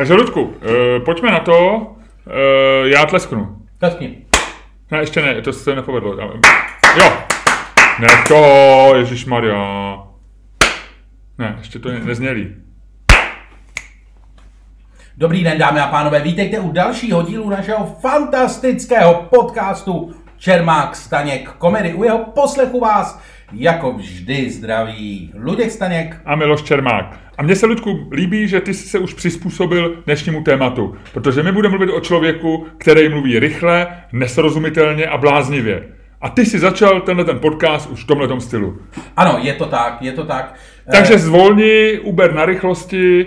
[0.00, 0.52] Takže Ludku, uh,
[1.04, 1.76] pojďme na to.
[1.76, 3.56] Uh, já tlesknu.
[3.78, 4.26] Tleskni.
[4.90, 6.12] Ne, ještě ne, to se nepovedlo.
[6.98, 7.12] Jo.
[7.98, 9.98] Ne to, Ježíš Maria.
[11.38, 12.54] Ne, ještě to ne- neznělí.
[15.16, 21.94] Dobrý den, dámy a pánové, vítejte u dalšího dílu našeho fantastického podcastu Čermák Staněk komedy.
[21.94, 26.16] U jeho poslechu vás jako vždy zdraví Luděk Staněk.
[26.24, 27.18] A Miloš Čermák.
[27.38, 31.52] A mně se, Ludku, líbí, že ty jsi se už přizpůsobil dnešnímu tématu, protože my
[31.52, 35.82] budeme mluvit o člověku, který mluví rychle, nesrozumitelně a bláznivě.
[36.20, 38.78] A ty si začal tenhle ten podcast už v tomhle stylu.
[39.16, 40.54] Ano, je to tak, je to tak.
[40.92, 43.26] Takže zvolni, Uber na rychlosti,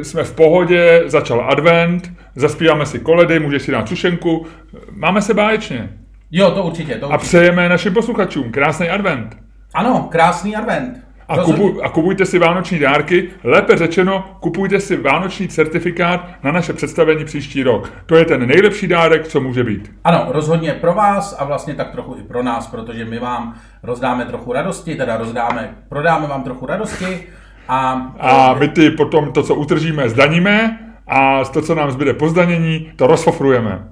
[0.00, 4.46] eh, jsme v pohodě, začal advent, zaspíváme si koledy, můžeš si dát sušenku,
[4.90, 5.90] máme se báječně.
[6.30, 7.28] Jo, to určitě, to A určitě.
[7.28, 9.36] přejeme našim posluchačům krásný advent.
[9.74, 11.00] Ano, krásný advent.
[11.28, 16.72] A, kupu, a kupujte si vánoční dárky, lépe řečeno, kupujte si vánoční certifikát na naše
[16.72, 17.92] představení příští rok.
[18.06, 19.92] To je ten nejlepší dárek, co může být.
[20.04, 24.24] Ano, rozhodně pro vás a vlastně tak trochu i pro nás, protože my vám rozdáme
[24.24, 27.26] trochu radosti, teda rozdáme, prodáme vám trochu radosti
[27.68, 32.28] a, A my ty potom to, co utržíme, zdaníme a to, co nám zbyde po
[32.28, 33.88] zdanění, to rozfofrujeme.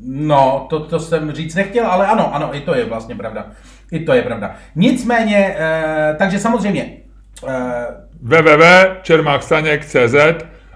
[0.00, 3.46] no, to, to jsem říct nechtěl, ale ano, ano, i to je vlastně pravda.
[3.92, 4.54] I to je pravda.
[4.76, 6.96] Nicméně, eh, takže samozřejmě,
[7.48, 7.86] eh,
[8.22, 10.14] www.čermákstaněk.cz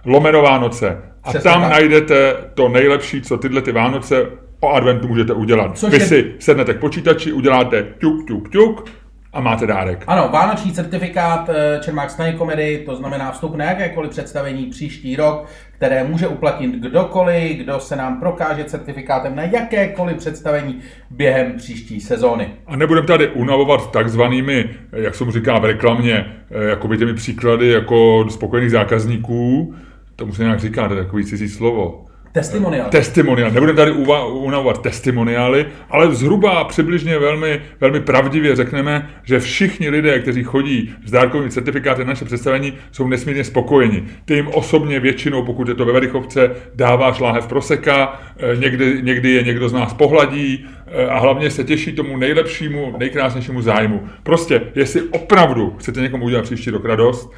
[0.05, 0.99] lomeno Vánoce.
[1.25, 1.71] A tam tak.
[1.71, 4.27] najdete to nejlepší, co tyhle ty Vánoce
[4.61, 5.79] o adventu můžete udělat.
[5.79, 8.85] Což Vy je- si sednete k počítači, uděláte ťuk, ťuk, ťuk
[9.33, 10.05] a máte dárek.
[10.07, 15.47] ano, vánoční certifikát eh, Čermák Stany komedy, to znamená vstup na jakékoliv představení příští rok,
[15.73, 20.81] které může uplatnit kdokoliv, kdo se nám prokáže certifikátem na jakékoliv představení
[21.11, 22.49] během příští sezóny.
[22.67, 27.69] A nebudeme tady unavovat takzvanými, jak se mu říká v reklamě, eh, jakoby těmi příklady
[27.69, 29.75] jako spokojených zákazníků.
[30.17, 32.05] To se nějak říká, to je takový cizí slovo.
[32.33, 32.91] Testimonial.
[32.91, 33.51] Testimoniál.
[33.51, 33.93] Nebudeme tady
[34.33, 41.11] unavovat testimoniály, ale zhruba přibližně velmi, velmi pravdivě řekneme, že všichni lidé, kteří chodí s
[41.11, 44.05] dárkovými certifikáty na naše představení, jsou nesmírně spokojeni.
[44.25, 49.31] Ty jim osobně většinou, pokud je to ve Verichovce, dáváš láhev proseka, eh, někdy, někdy
[49.31, 54.09] je někdo z nás pohladí eh, a hlavně se těší tomu nejlepšímu, nejkrásnějšímu zájmu.
[54.23, 57.33] Prostě, jestli opravdu chcete někomu udělat příští rok radost,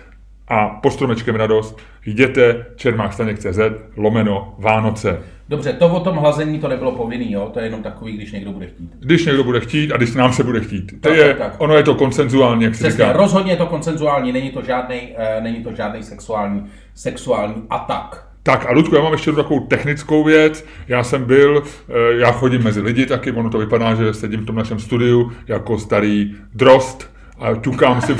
[0.48, 3.58] a pod stromečkem radost, jděte čermákstaněk.cz
[3.96, 5.20] lomeno Vánoce.
[5.48, 7.50] Dobře, to o tom hlazení to nebylo povinný, jo?
[7.52, 8.90] to je jenom takový, když někdo bude chtít.
[9.00, 10.92] Když někdo bude chtít a když nám se bude chtít.
[11.00, 11.54] To Tak, je, tak, tak.
[11.58, 13.12] ono je to konsenzuálně, jak se říká.
[13.12, 18.26] rozhodně je to koncenzuální, není to žádný, uh, není to žádný sexuální, sexuální atak.
[18.42, 20.64] Tak a Ludku, já mám ještě takovou technickou věc.
[20.88, 24.46] Já jsem byl, eh, já chodím mezi lidi taky, ono to vypadá, že sedím v
[24.46, 28.16] tom našem studiu jako starý drost a ťukám si...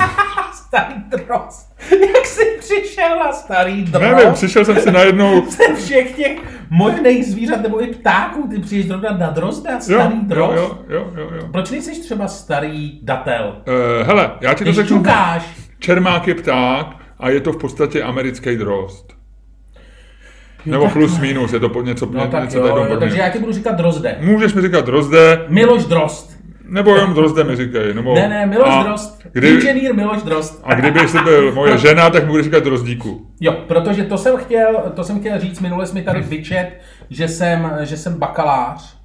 [0.75, 1.75] Starý drost.
[2.15, 4.01] Jak jsi přišel na starý drost?
[4.01, 5.45] Nevím, přišel jsem si najednou...
[5.49, 6.37] Ze všech těch
[6.69, 10.53] možných zvířat nebo i ptáků, ty přijdeš zrovna na drozda, Jo, starý jo, drost.
[10.55, 11.47] jo, jo, jo, jo.
[11.51, 13.55] Proč nejsi třeba starý datel?
[13.67, 14.97] Uh, hele, já ti to Když řeknu.
[14.97, 15.47] ťukáš,
[15.79, 16.87] Čermák je pták
[17.19, 19.13] a je to v podstatě americký drost.
[20.65, 21.01] Nebo takhle.
[21.01, 22.99] plus minus, je to po něco, no tak něco jo, tady jo, podobného.
[22.99, 24.17] takže já ti budu říkat drozde.
[24.21, 26.34] Můžeš mi říkat drozde, Miloš Drost.
[26.65, 27.93] Nebo jenom drozde mi říkej.
[27.93, 29.21] Nebo, Ne, ne, Miloš a Drost.
[29.31, 30.61] Kdy, Inženýr Miloš Drost.
[30.63, 33.27] a kdyby jsi byl moje žena, tak budeš říkat drozdíku.
[33.41, 36.69] Jo, protože to jsem chtěl, to jsem chtěl říct, minule jsi mi tady vyčet,
[37.09, 38.95] že jsem, že jsem bakalář,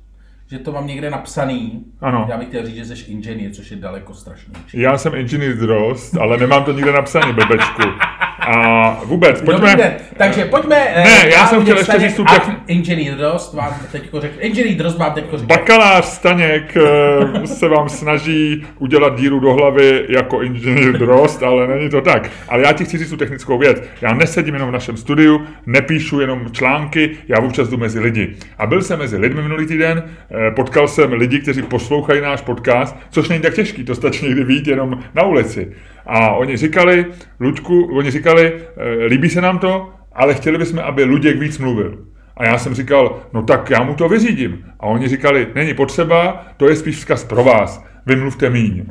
[0.50, 1.84] že to mám někde napsaný.
[2.00, 2.26] Ano.
[2.31, 4.81] Já bych chtěl říct, že jsi inženýr, což je daleko strašnější.
[4.81, 7.82] Já jsem inženýr drost, ale nemám to nikde napsaný, blbečku.
[8.41, 9.71] A vůbec, pojďme...
[9.71, 9.95] Dobrý den.
[10.17, 10.77] Takže pojďme.
[10.95, 14.34] eh, Ne, já jsem chtěl ještě říct tu techni- Inženýr Drost vám teďko řekl.
[14.41, 15.47] Inženýr Drost vám teďko řekl.
[15.49, 21.91] Bakalář Staněk eh, se vám snaží udělat díru do hlavy jako inženýr Drost, ale není
[21.91, 22.31] to tak.
[22.49, 23.83] Ale já ti chci říct tu technickou věc.
[24.01, 28.37] Já nesedím jenom v našem studiu, nepíšu jenom články, já občas jdu mezi lidi.
[28.59, 32.97] A byl jsem mezi lidmi minulý týden, eh, potkal jsem lidi, kteří poslouchají náš podcast,
[33.10, 35.69] což není tak těžký, to stačí někdy vidět jenom na ulici.
[36.12, 37.07] A oni říkali,
[37.41, 41.98] Luďku, oni říkali, eh, líbí se nám to, ale chtěli bychom, aby Luděk víc mluvil.
[42.36, 44.65] A já jsem říkal, no tak já mu to vyřídím.
[44.80, 48.84] A oni říkali, není potřeba, to je spíš vzkaz pro vás, vymluvte míň.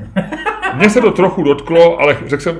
[0.75, 2.57] Mně se to trochu dotklo, ale řekl jsem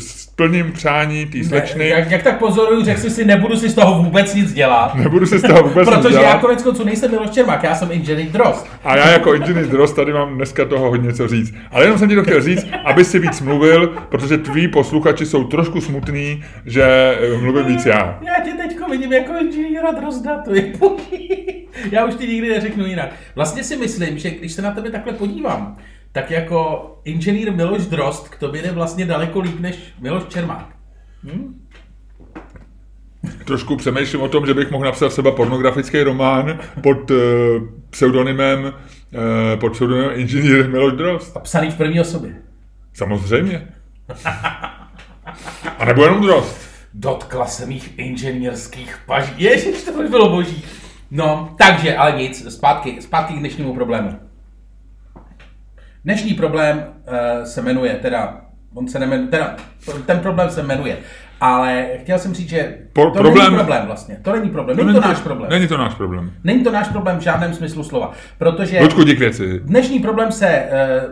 [0.00, 3.74] s plným přání té slečny, Jak, jak tak pozoruju, řekl jsi si, nebudu si z
[3.74, 4.94] toho vůbec nic dělat.
[4.94, 6.40] nebudu si z toho vůbec nic Protože já dělat.
[6.40, 8.66] konec konců nejsem Miloš Čermák, já jsem inženýr Drost.
[8.84, 11.54] A já jako inženýr Drost tady mám dneska toho hodně co říct.
[11.70, 15.44] Ale jenom jsem ti to chtěl říct, aby si víc mluvil, protože tví posluchači jsou
[15.44, 16.82] trošku smutní, že
[17.20, 18.18] eh, mluvím víc já.
[18.22, 20.72] Já tě teďko vidím jako inženýra Drozda, to je
[21.90, 23.08] Já už ti nikdy neřeknu jinak.
[23.34, 25.76] Vlastně si myslím, že když se na tebe takhle podívám,
[26.12, 30.66] tak jako inženýr Miloš Drost k tobě jde vlastně daleko líp než Miloš Čermák.
[33.44, 37.16] Trošku přemýšlím o tom, že bych mohl napsat třeba pornografický román pod uh,
[37.90, 41.36] pseudonymem, uh, pod pseudonymem inženýr Miloš Drost.
[41.36, 42.34] A psaný v první osobě.
[42.92, 43.68] Samozřejmě.
[45.78, 46.70] A nebo jenom Drost.
[46.94, 49.32] Dotkla se mých inženýrských paží.
[49.36, 50.64] Ježiš, to by bylo boží.
[51.10, 54.29] No, takže, ale nic, zpátky, zpátky k dnešnímu problému.
[56.04, 58.40] Dnešní problém uh, se jmenuje, teda,
[58.74, 59.56] on se nemenuje, teda,
[60.06, 60.96] ten problém se jmenuje,
[61.40, 64.92] ale chtěl jsem říct, že Po- to problém- není problém vlastně, to není problém, není
[64.94, 65.50] to náš problém.
[65.50, 66.30] Není to náš problém.
[66.44, 69.60] Není to náš problém v žádném smyslu slova, protože dík věci.
[69.64, 70.62] dnešní problém se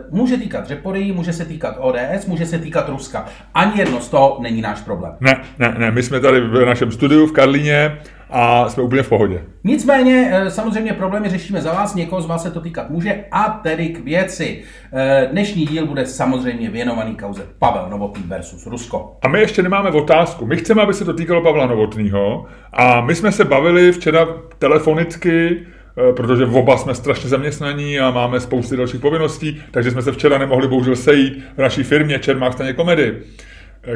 [0.09, 3.25] uh, může týkat Řepory, může se týkat ODS, může se týkat Ruska.
[3.53, 5.13] Ani jedno z toho není náš problém.
[5.19, 7.97] Ne, ne, ne, my jsme tady v našem studiu v Karlíně
[8.29, 9.41] a jsme úplně v pohodě.
[9.63, 13.59] Nicméně, eh, samozřejmě problémy řešíme za vás, někoho z vás se to týkat může, a
[13.63, 14.63] tedy k věci.
[14.93, 19.17] Eh, Dnešní díl bude samozřejmě věnovaný kauze Pavel Novotný versus Rusko.
[19.21, 20.45] A my ještě nemáme otázku.
[20.45, 22.45] My chceme, aby se to týkalo Pavla Novotného.
[22.73, 24.27] A my jsme se bavili včera
[24.59, 30.01] telefonicky, eh, protože v oba jsme strašně zaměstnaní a máme spousty dalších povinností, takže jsme
[30.01, 33.17] se včera nemohli bohužel sejít v naší firmě Čermák staně komedy,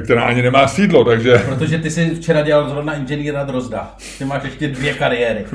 [0.02, 3.96] která ani nemá sídlo, takže Protože ty jsi včera dělal zrovna inženýra Drozda.
[4.18, 5.46] Ty máš ještě dvě kariéry.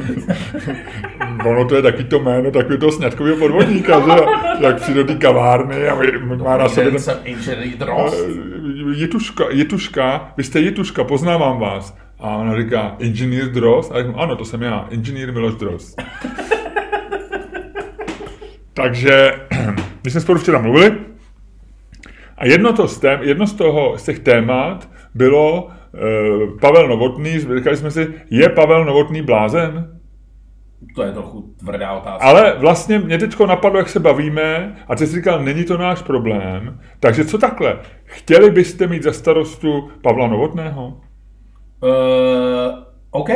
[1.46, 4.24] ono to je taky to jméno takový toho sňatkového podvodníka, že?
[4.60, 5.98] Jak přijde do té kavárny a
[6.36, 7.00] má na sobě ten...
[7.00, 8.16] jsem inženýr Drozd.
[8.28, 11.96] Eh, Jituška, Jituška, vy jste Jituška, poznávám vás.
[12.20, 13.92] A ona říká, inženýr Drost?
[13.92, 16.02] A já říkám, ano, to jsem já, inženýr Miloš Drost.
[18.74, 19.32] Takže,
[20.04, 20.98] my jsme spolu včera mluvili
[22.38, 25.70] a jedno, to z tém, jedno z, toho, z těch témat bylo uh,
[26.60, 29.98] Pavel Novotný, říkali jsme si, je Pavel Novotný blázen?
[30.94, 32.28] To je trochu tvrdá otázka.
[32.28, 36.02] Ale vlastně mě teď napadlo, jak se bavíme, a ty jsi říkal, není to náš
[36.02, 36.80] problém.
[37.00, 37.78] Takže co takhle?
[38.04, 40.86] Chtěli byste mít za starostu Pavla Novotného?
[40.86, 40.98] Uh,
[43.10, 43.28] OK,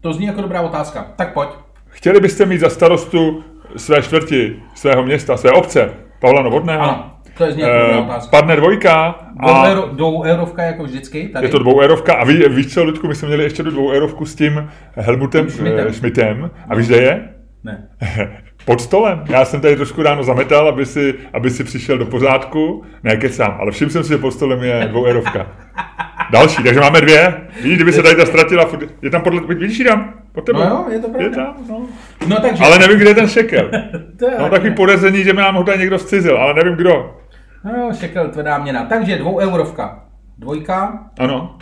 [0.00, 1.12] to zní jako dobrá otázka.
[1.16, 1.48] Tak pojď.
[1.88, 3.44] Chtěli byste mít za starostu
[3.76, 5.90] své čtvrti, svého města, své obce,
[6.20, 6.82] Pavla Novotného?
[6.82, 8.30] Ano, to je otázka.
[8.36, 11.28] padne dvojka Dvou, a dvou eurovka jako vždycky.
[11.28, 11.46] Tady.
[11.46, 12.14] je to dvoueurovka.
[12.14, 15.86] A ví, víš co, Ludku, my jsme měli ještě tu dvoueurovku s tím Helmutem Schmidtem.
[15.88, 16.50] eh, Schmidtem.
[16.68, 17.28] A víš, kde je?
[17.64, 17.88] Ne.
[18.64, 19.24] Pod stolem.
[19.28, 22.84] Já jsem tady trošku ráno zametal, aby si, aby si přišel do pořádku.
[23.02, 25.46] Ne, kecám, ale všiml jsem si, že pod stolem je dvoueurovka.
[26.32, 27.34] Další, takže máme dvě.
[27.62, 28.68] Víš, kdyby se tady ta ztratila,
[29.02, 30.14] je tam podle, vidíš tam?
[30.32, 30.58] Pod tebou.
[30.58, 31.24] No jo, je to pravda.
[31.24, 31.86] Je tam, no.
[32.26, 32.64] No takže...
[32.64, 33.70] Ale nevím, kde je ten šekel.
[34.18, 37.16] to je Mám takový podezření, že mi nám ho tady někdo zcizil, ale nevím kdo.
[37.64, 38.84] No šekel, tvrdá měna.
[38.84, 40.04] Takže dvou eurovka.
[40.38, 41.10] Dvojka.
[41.18, 41.58] Ano.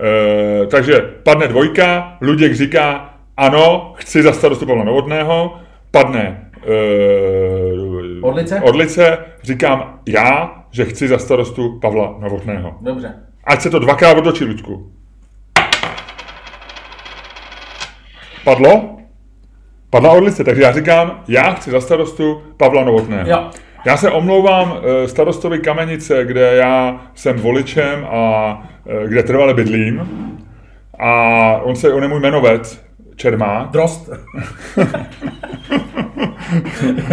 [0.00, 8.60] E, takže padne dvojka, Luděk říká, ano, chci za starostu Pavla Novotného, padne e, Orlice?
[8.60, 12.76] Orlice, říkám já, že chci za starostu Pavla Novotného.
[12.80, 13.14] Dobře.
[13.44, 14.92] Ať se to dvakrát otočí, Luďku.
[18.44, 18.96] Padlo?
[19.90, 23.30] Padla Orlice, takže já říkám, já chci za starostu Pavla Novotného.
[23.30, 23.50] Jo.
[23.86, 30.02] Já se omlouvám eh, starostovi Kamenice, kde já jsem voličem a eh, kde trvale bydlím.
[30.98, 31.10] A
[31.62, 32.84] on se, on je můj jmenovec,
[33.16, 33.70] Čermák.
[33.70, 34.10] Drost.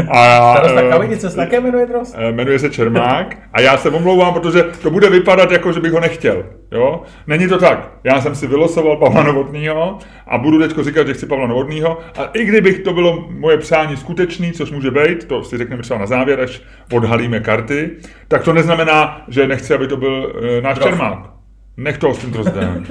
[0.09, 2.15] A, Starosta eh, Kamenice se také jmenuje Drost?
[2.17, 5.91] Eh, Jmenuje se Čermák a já se omlouvám, protože to bude vypadat jako, že bych
[5.91, 6.43] ho nechtěl.
[6.71, 7.01] Jo?
[7.27, 7.91] Není to tak.
[8.03, 9.97] Já jsem si vylosoval Pavla Novotného
[10.27, 11.99] a budu teď říkat, že chci Pavla Novotného.
[12.17, 15.99] A i kdybych to bylo moje přání skutečný, což může být, to si řekneme třeba
[15.99, 16.61] na závěr, až
[16.93, 17.91] odhalíme karty,
[18.27, 20.89] tak to neznamená, že nechci, aby to byl e, náš Drost.
[20.89, 21.33] Čermák.
[21.77, 22.85] Nech to s tím drozdem.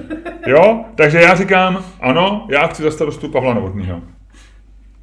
[0.46, 0.84] Jo?
[0.94, 4.00] Takže já říkám, ano, já chci za starostu Pavla Novotného.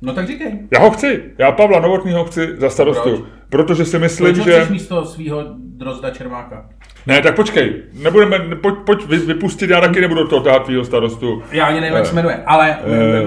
[0.01, 0.59] No tak říkej.
[0.73, 1.23] Já ho chci.
[1.37, 3.09] Já Pavla Novotného chci za starostu.
[3.09, 3.21] Proč?
[3.49, 4.67] Protože si myslím, Proč že...
[4.69, 6.65] místo svého Drozda Čermáka?
[7.07, 11.43] Ne, tak počkej, nebudeme, pojď, pojď vy- vypustit, já taky nebudu toho tahat tvýho starostu.
[11.51, 12.77] Já ani nevím, jak se jmenuje, ale...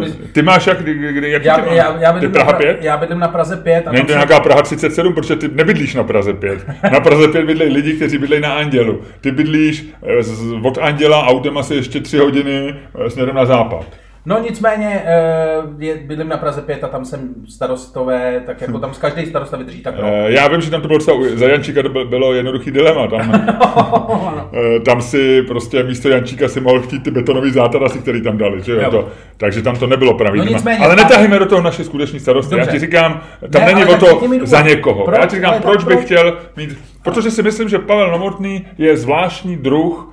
[0.04, 1.76] Eh, ty máš jak, kdy, kdy, jaký já, ty máš?
[1.76, 2.78] já, já, ty Praha na, 5?
[2.82, 6.04] já bydlím na Praze 5 a Není to nějaká Praha 37, protože ty nebydlíš na
[6.04, 6.66] Praze 5.
[6.92, 9.00] Na Praze 5 bydlejí lidi, kteří bydlejí na Andělu.
[9.20, 12.74] Ty bydlíš eh, od Anděla autem asi ještě 3 hodiny
[13.06, 13.84] eh, směrem na západ.
[14.26, 18.94] No nicméně, eh, je, bydlím na Praze 5 a tam jsem starostové, tak jako tam
[18.94, 20.04] z každý starosta vydrží tak rok.
[20.08, 23.06] Eh, Já vím, že tam to bylo třeba, za Jančíka to byl- bylo jednoduchý dilema.
[23.06, 23.46] Tam,
[24.76, 28.62] eh, tam si prostě místo Jančíka si mohl chtít ty betonové zátarasy, který tam dali.
[28.62, 28.80] Že jo?
[28.82, 28.90] Jo.
[28.90, 32.54] To, takže tam to nebylo pravý No nicméně, Ale netahejme do toho naše skuteční starosty.
[32.54, 32.72] Já Dobře.
[32.72, 35.04] ti říkám, tam Ne, není o to za někoho.
[35.04, 35.18] Proč?
[35.20, 36.04] Já ti říkám, proč bych proč?
[36.06, 36.78] chtěl mít...
[37.02, 40.11] Protože si myslím, že Pavel Novotný je zvláštní druh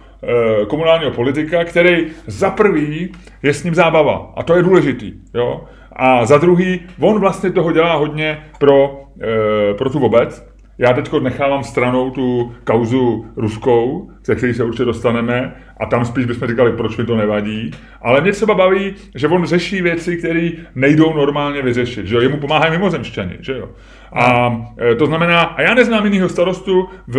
[0.67, 3.11] komunálního politika, který za prvý
[3.43, 4.33] je s ním zábava.
[4.35, 5.13] A to je důležitý.
[5.33, 5.61] Jo?
[5.99, 11.11] a za druhý, on vlastně toho dělá hodně pro, e, pro tu obec, já teď
[11.21, 16.71] nechávám stranou tu kauzu ruskou, ze který se určitě dostaneme, a tam spíš bychom říkali,
[16.71, 17.71] proč mi to nevadí.
[18.01, 22.07] Ale mě třeba baví, že on řeší věci, které nejdou normálně vyřešit.
[22.07, 22.21] Že jo?
[22.21, 23.37] Jemu pomáhají mimozemšťani.
[23.39, 23.69] Že jo?
[24.13, 24.57] A
[24.91, 27.15] e, to znamená, a já neznám jiného starostu v,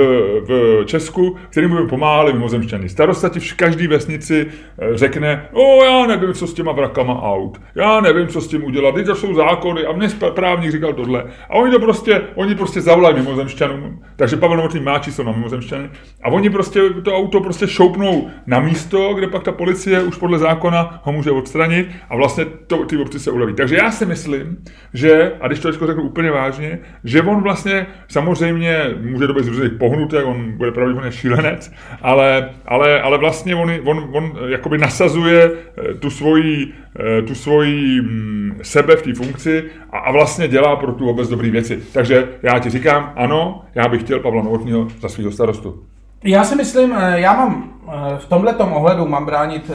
[0.48, 2.88] v Česku, který by pomáhali mimozemšťani.
[2.88, 7.60] Starosta ti v každé vesnici e, řekne, o já nevím, co s těma vrakama aut,
[7.74, 11.24] já nevím, co s tím udělat, teď to jsou zákony a mě právník říkal tohle.
[11.50, 15.90] A oni to prostě, oni prostě zavolají mimozemšťanům, takže Pavel Novotný má číslo na mimozemšťany
[16.22, 20.38] a oni prostě to auto prostě šoupnou na místo, kde pak ta policie už podle
[20.38, 23.54] zákona ho může odstranit a vlastně to, ty obci se uleví.
[23.54, 24.56] Takže já si myslím,
[24.94, 29.48] že, a když to řeknu úplně vážně, že on vlastně samozřejmě může to být z
[29.48, 35.50] různých pohnutek, on bude pravděpodobně šílenec, ale, ale, ale vlastně on, on, on jakoby nasazuje
[35.50, 36.72] eh, tu svoji,
[37.18, 41.28] eh, tu svoji mm, sebe v té funkci a, a vlastně dělá pro tu obec
[41.28, 41.82] dobré věci.
[41.92, 45.89] Takže já ti říkám, ano, já bych chtěl Pavla Novotního za svého starostu.
[46.24, 47.80] Já si myslím, eh, já mám
[48.18, 49.70] v tomhle ohledu mám bránit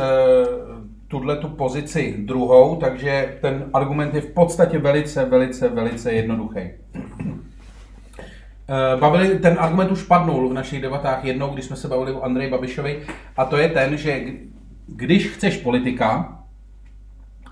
[1.07, 6.59] tuhle tu pozici druhou, takže ten argument je v podstatě velice, velice, velice jednoduchý.
[8.69, 12.21] Eh, bavili, ten argument už padnul v našich debatách jednou, když jsme se bavili o
[12.21, 13.01] Andreji Babišovi,
[13.37, 14.21] a to je ten, že
[14.87, 16.39] když chceš politika,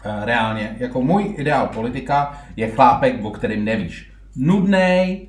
[0.05, 4.11] eh, reálně, jako můj ideál politika je chlápek, o kterým nevíš.
[4.35, 5.27] Nudnej,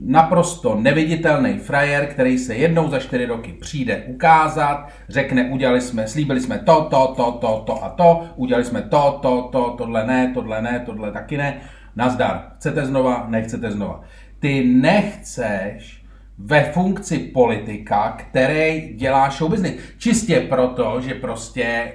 [0.00, 6.40] naprosto neviditelný frajer, který se jednou za čtyři roky přijde ukázat, řekne, udělali jsme, slíbili
[6.40, 10.30] jsme to, to, to, to, to a to, udělali jsme to, to, to, tohle ne,
[10.34, 11.60] tohle ne, tohle taky ne.
[11.96, 12.52] Nazdar.
[12.56, 14.00] Chcete znova, nechcete znova.
[14.38, 16.04] Ty nechceš
[16.38, 19.74] ve funkci politika, který dělá show business.
[19.98, 21.92] Čistě proto, že prostě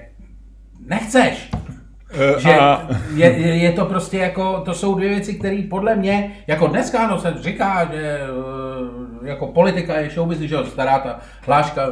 [0.85, 1.51] nechceš.
[2.13, 2.87] Uh, že a...
[3.15, 7.19] je, je, to prostě jako, to jsou dvě věci, které podle mě, jako dneska no,
[7.19, 11.87] se říká, že eh, jako politika je show business, že stará ta hláška,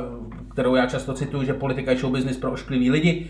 [0.53, 3.27] kterou já často cituju, že politika je show business pro ošklivý lidi.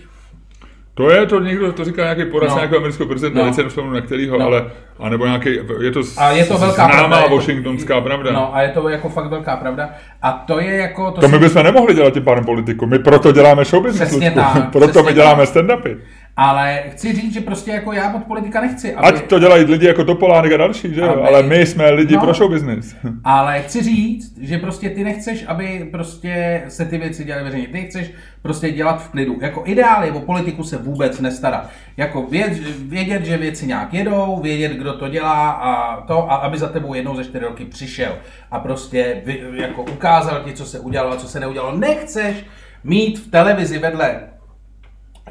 [0.98, 2.60] To je to někdo, to říká nějaký poradce no.
[2.60, 3.52] nějakého amerického prezidenta, no.
[3.78, 4.46] nevím na kterýho, no.
[4.46, 5.50] ale a nebo nějaký,
[5.82, 8.32] je to, a je to velká známá pravda, washingtonská pravda.
[8.32, 9.90] No a je to jako fakt velká pravda.
[10.22, 11.12] A to je jako...
[11.12, 14.32] To, to my bychom nemohli dělat tím pádem politiku, my proto děláme show business, přesně
[14.32, 15.98] tak, proto přesně my děláme stand-upy.
[16.38, 18.96] Ale chci říct, že prostě jako já od politika nechci.
[18.96, 19.08] Aby...
[19.08, 21.22] Ať to dělají lidi jako Topolánek a další, že aby...
[21.22, 22.96] Ale my jsme lidi no, pro show business.
[23.24, 27.68] Ale chci říct, že prostě ty nechceš, aby prostě se ty věci dělaly veřejně.
[27.68, 28.12] Ty chceš
[28.42, 29.38] prostě dělat v klidu.
[29.42, 31.70] Jako ideál je o politiku se vůbec nestarat.
[31.98, 36.58] Jako vědět, vědět, že věci nějak jedou, vědět, kdo to dělá a to, a aby
[36.58, 38.12] za tebou jednou ze čtyři roky přišel
[38.52, 41.78] a prostě vy, jako ukázal ti, co se udělalo a co se neudělalo.
[41.78, 42.46] Nechceš
[42.84, 44.20] mít v televizi vedle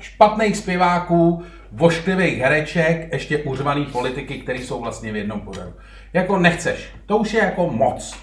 [0.01, 5.73] špatných zpěváků, vošklivých hereček, ještě uřvaný politiky, které jsou vlastně v jednom pořadu.
[6.13, 6.89] Jako nechceš.
[7.07, 8.17] To už je jako moc.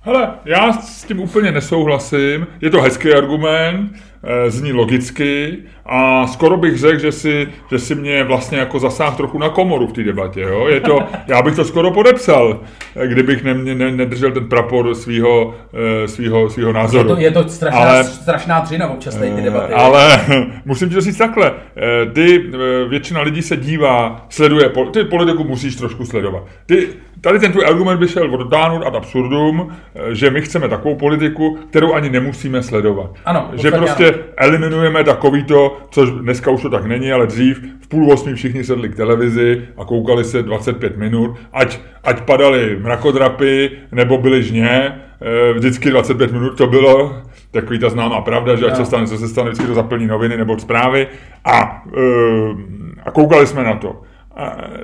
[0.00, 2.46] Hele, já s tím úplně nesouhlasím.
[2.60, 3.92] Je to hezký argument,
[4.48, 9.38] zní logicky a skoro bych řekl, že si, že si mě vlastně jako zasáhl trochu
[9.38, 10.40] na komoru v té debatě.
[10.40, 10.66] Jo?
[10.68, 12.60] Je to, já bych to skoro podepsal,
[12.96, 15.54] eh, kdybych ne, ne, nedržel ten prapor svého
[16.04, 17.08] eh, svýho, svýho názoru.
[17.08, 19.72] Je to, je to strašná, ale, strašná dřina občas ty debaty.
[19.72, 20.20] Ale
[20.64, 21.52] musím ti to říct takhle.
[22.12, 22.44] Ty,
[22.88, 26.42] většina lidí se dívá, sleduje, ty politiku musíš trošku sledovat.
[26.66, 26.88] Ty,
[27.20, 29.72] tady ten tvůj argument by šel odtáhnout ad absurdum,
[30.12, 33.10] že my chceme takovou politiku, kterou ani nemusíme sledovat.
[33.24, 38.12] Ano, že prostě eliminujeme takovýto, což dneska už to tak není, ale dřív v půl
[38.12, 44.18] osmi všichni sedli k televizi a koukali se 25 minut, ať, ať padaly mrakodrapy nebo
[44.18, 48.84] byly žně, eh, vždycky 25 minut to bylo, takový ta známá pravda, že ať se
[48.84, 51.06] stane, co se stane, vždycky to zaplní noviny nebo zprávy.
[51.44, 52.00] A, eh,
[53.04, 54.02] a koukali jsme na to.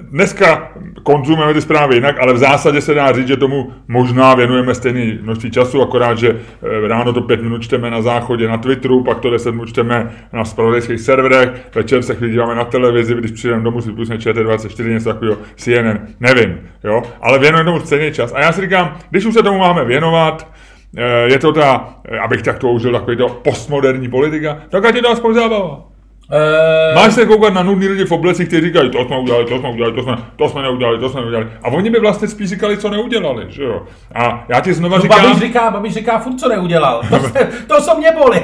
[0.00, 4.75] Dneska konzumujeme ty zprávy jinak, ale v zásadě se dá říct, že tomu možná věnujeme
[4.75, 9.04] stejné množství času, akorát, že eh, ráno to pět minut čteme na záchodě na Twitteru,
[9.04, 13.30] pak to deset minut čteme na spravodajských serverech, večer se chvíli díváme na televizi, když
[13.30, 18.33] přijdeme domů, si pustíme ČT24, něco takového, CNN, nevím, jo, ale věnujeme tomu stejný čas.
[18.33, 20.49] A já si říkám, když už se tomu máme věnovat,
[20.97, 24.95] eh, je to ta, eh, abych tak to užil, takový to postmoderní politika, tak ať
[24.95, 25.89] je to aspoň zábava.
[26.30, 26.94] Uh...
[26.94, 29.70] Máš se koukat na nudný lidi v oblecích, kteří říkají, to jsme udělali, to jsme
[29.70, 31.49] udělali, to jsme, to jsme neudělali, to jsme neudělali.
[31.62, 33.82] A oni by vlastně spíš říkali, co neudělali, že jo.
[34.14, 35.22] A já ti znova no, říkám...
[35.22, 37.02] Babiš říká, Babiš říká furt, co neudělal.
[37.08, 38.42] To, se, to jsou mě boli.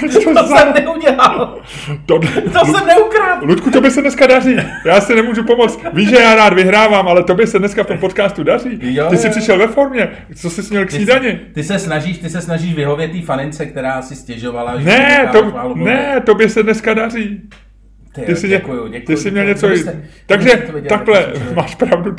[0.34, 1.58] to jsem neudělal.
[2.06, 2.18] To,
[2.52, 3.46] to jsem neukradl.
[3.46, 4.56] Ludku, to by se dneska daří.
[4.84, 5.80] Já si nemůžu pomoct.
[5.92, 8.78] Víš, že já rád vyhrávám, ale to by se dneska v tom podcastu daří.
[8.80, 10.08] Jo, ty jsi přišel ve formě.
[10.34, 11.32] Co jsi měl k snídani?
[11.32, 14.74] Ty, ty se snažíš, ty se snažíš vyhovět té fanince, která si stěžovala.
[14.78, 15.52] Ne, to,
[15.84, 17.40] ne, to by se dneska daří.
[18.14, 19.54] Ty, Ty jsi, děkuju, děkuju, ty jsi měl děkuju.
[19.54, 19.66] něco...
[19.66, 21.54] Kdybyste- Takže viděli, takhle, cvičili.
[21.54, 22.16] máš pravdu,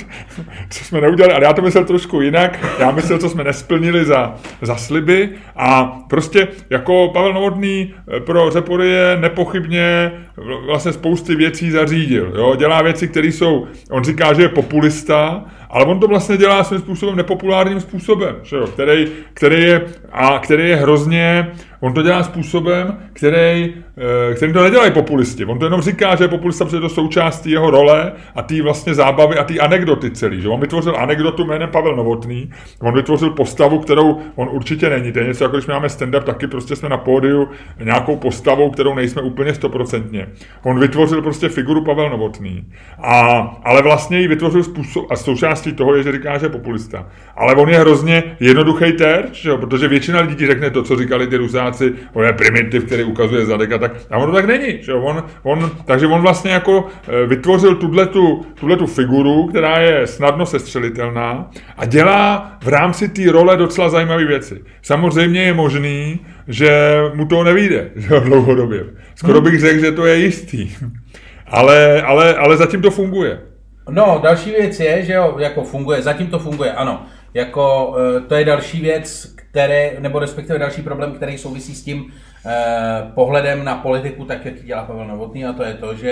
[0.69, 2.59] co jsme neudělali, ale já to myslel trošku jinak.
[2.79, 8.51] Já myslel, co jsme nesplnili za, za sliby a prostě jako Pavel Novotný eh, pro
[8.51, 12.33] Řeporyje nepochybně vl- vlastně spousty věcí zařídil.
[12.35, 12.55] Jo?
[12.55, 16.79] Dělá věci, které jsou, on říká, že je populista, ale on to vlastně dělá svým
[16.79, 18.67] způsobem nepopulárním způsobem, že jo?
[18.67, 21.47] Který, který, je, a který je hrozně,
[21.79, 23.74] on to dělá způsobem, který,
[24.31, 25.46] eh, který to nedělají populisti.
[25.46, 28.62] On to jenom říká, že je populista, protože je to součástí jeho role a té
[28.62, 30.41] vlastně zábavy a té anekdoty celý.
[30.41, 30.50] Že?
[30.50, 35.12] On vytvořil anekdotu jménem Pavel Novotný, on vytvořil postavu, kterou on určitě není.
[35.12, 37.50] To je něco, jako když máme stand-up, taky prostě jsme na pódiu
[37.84, 40.27] nějakou postavou, kterou nejsme úplně stoprocentně.
[40.63, 42.65] On vytvořil prostě figuru Pavel Novotný.
[43.03, 47.07] A, ale vlastně ji vytvořil způsob, a součástí toho je, že říká, že je populista.
[47.36, 51.93] Ale on je hrozně jednoduchý terč, protože většina lidí řekne to, co říkali ty rusáci,
[52.13, 53.91] on je primitiv, který ukazuje zadek a tak.
[54.12, 54.83] A on to tak není.
[54.83, 54.93] Že?
[54.93, 61.51] On, on, takže on vlastně jako eh, vytvořil tuhletu, tuhletu figuru, která je snadno sestřelitelná
[61.77, 64.63] a dělá v rámci té role docela zajímavé věci.
[64.81, 68.83] Samozřejmě je možný, že mu to nevíde že dlouhodobě.
[69.15, 70.69] Skoro bych řekl, že to je jistý.
[71.50, 73.39] Ale, ale, ale zatím to funguje.
[73.89, 77.05] No, další věc je, že jo, jako funguje, zatím to funguje, ano.
[77.33, 82.13] Jako, eh, to je další věc, které, nebo respektive další problém, který souvisí s tím
[82.45, 86.11] eh, pohledem na politiku, tak jak dělá Pavel Novotný, a to je to, že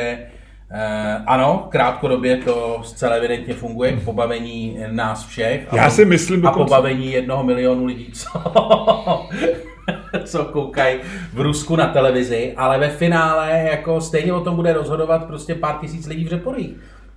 [0.72, 5.68] eh, ano, krátkodobě to zcela evidentně funguje k pobavení nás všech.
[5.70, 8.30] A Já si myslím A pobavení jednoho milionu lidí, co,
[10.24, 10.98] co koukají
[11.34, 15.76] v Rusku na televizi, ale ve finále jako stejně o tom bude rozhodovat prostě pár
[15.82, 16.72] tisíc lidí v Řeporích.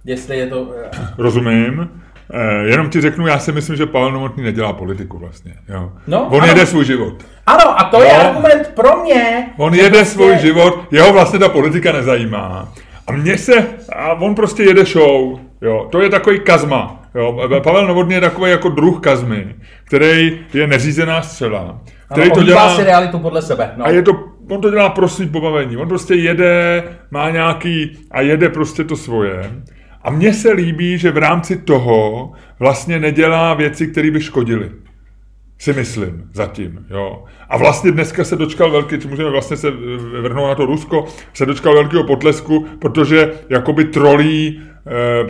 [0.05, 0.71] Jestli je to...
[0.85, 1.91] eh, Rozumím.
[2.35, 5.55] Eh, jenom ti řeknu, já si myslím, že Pavel Novotný nedělá politiku vlastně.
[5.69, 5.93] Jo.
[6.07, 6.47] No, on ano.
[6.47, 7.15] jede svůj život.
[7.47, 8.21] Ano, a to je No.
[8.21, 9.47] argument pro mě.
[9.57, 12.69] On jede prostě- svůj život, jeho vlastně ta politika nezajímá.
[13.07, 17.49] A mně se, a on prostě jede show, jo, to je takový kazma, jo.
[17.65, 21.79] Pavel Novotný je takový jako druh kazmy, který je neřízená střela,
[22.13, 23.73] který Ano, to dělá, si realitu podle sebe.
[23.77, 23.87] No.
[23.87, 24.13] a je to,
[24.51, 28.97] on to dělá pro svý pobavení, on prostě jede, má nějaký, a jede prostě to
[28.97, 29.51] svoje.
[30.03, 34.71] A mně se líbí, že v rámci toho vlastně nedělá věci, které by škodily
[35.59, 37.25] si myslím, zatím, jo.
[37.49, 41.47] A vlastně dneska se dočkal velký, můžeme vlastně se eh, vrhnout na to Rusko, se
[41.47, 44.63] dočkal velkého potlesku, protože jakoby trolí,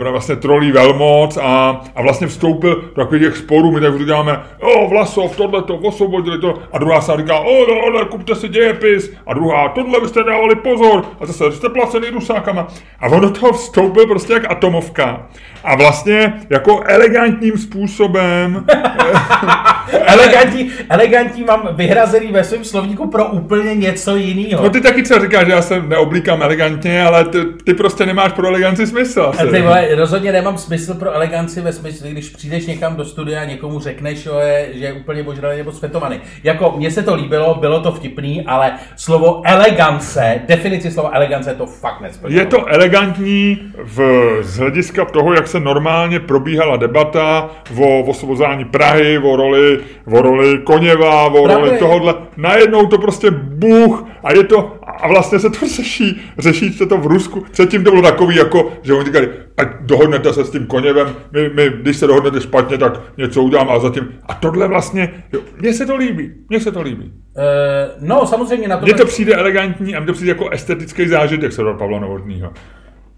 [0.01, 4.39] eh, vlastně trolí velmoc a, a vlastně vstoupil do takových těch sporů, my tak říkáme,
[4.59, 9.13] o, Vlasov, tohle to, osvobodili to, a druhá se říká, o, tohle, kupte si dějepis,
[9.27, 12.67] a druhá, tohle byste dávali pozor, a zase jste placený Rusákama.
[12.99, 15.27] A on do toho vstoupil prostě jak atomovka.
[15.63, 18.65] A vlastně jako elegantním způsobem
[19.91, 24.63] Elegantní, elegantní mám vyhrazený ve svém slovníku pro úplně něco jiného.
[24.63, 28.33] No ty taky třeba říkáš, že já se neoblíkám elegantně, ale ty, ty prostě nemáš
[28.33, 29.48] pro eleganci smysl asi.
[29.51, 33.45] Ty vole, rozhodně nemám smysl pro eleganci ve smyslu, když přijdeš někam do studia a
[33.45, 36.19] někomu řekneš, že je, že je úplně božralý nebo svetovaný.
[36.43, 41.65] Jako, mně se to líbilo, bylo to vtipný, ale slovo elegance, definici slova elegance to
[41.65, 42.41] fakt nesplňuje.
[42.41, 43.99] Je to elegantní v,
[44.41, 50.57] z hlediska toho, jak se normálně probíhala debata o osvobozání Prahy, o roli, o roli
[50.57, 52.13] Koněva, o Pravda roli tohohle.
[52.37, 56.97] Najednou to prostě buch a je to, a vlastně se to řeší, řeší se to
[56.97, 57.45] v Rusku.
[57.51, 61.49] Předtím to bylo takový, jako, že oni říkali, ať dohodnete se s tím Koněvem, my,
[61.49, 64.19] my, když se dohodnete špatně, tak něco udělám a zatím.
[64.25, 67.13] A tohle vlastně, jo, mně se to líbí, mně se to líbí.
[67.37, 68.85] Eh, no, samozřejmě na to...
[68.85, 72.53] Mně to přijde elegantní a mně to přijde jako estetický zážitek se do Pavla Novotnýho.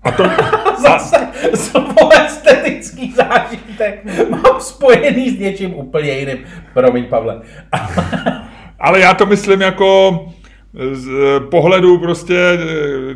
[0.04, 0.24] A to,
[0.82, 6.38] Zase slovo estetický zážitek mám spojený s něčím úplně jiným.
[6.74, 7.42] Promiň, Pavle.
[8.80, 10.20] ale já to myslím jako
[10.74, 13.16] z eh, pohledu prostě eh,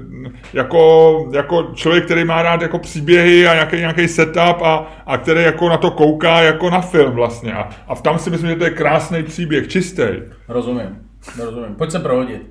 [0.53, 5.43] jako, jako člověk, který má rád jako příběhy a nějaký, nějaký setup a, a který
[5.43, 7.53] jako na to kouká jako na film vlastně.
[7.53, 10.03] A, a tam si myslím, že to je krásný příběh, čistý.
[10.47, 11.04] Rozumím.
[11.39, 11.75] Rozumím.
[11.75, 12.41] Pojď se prohodit.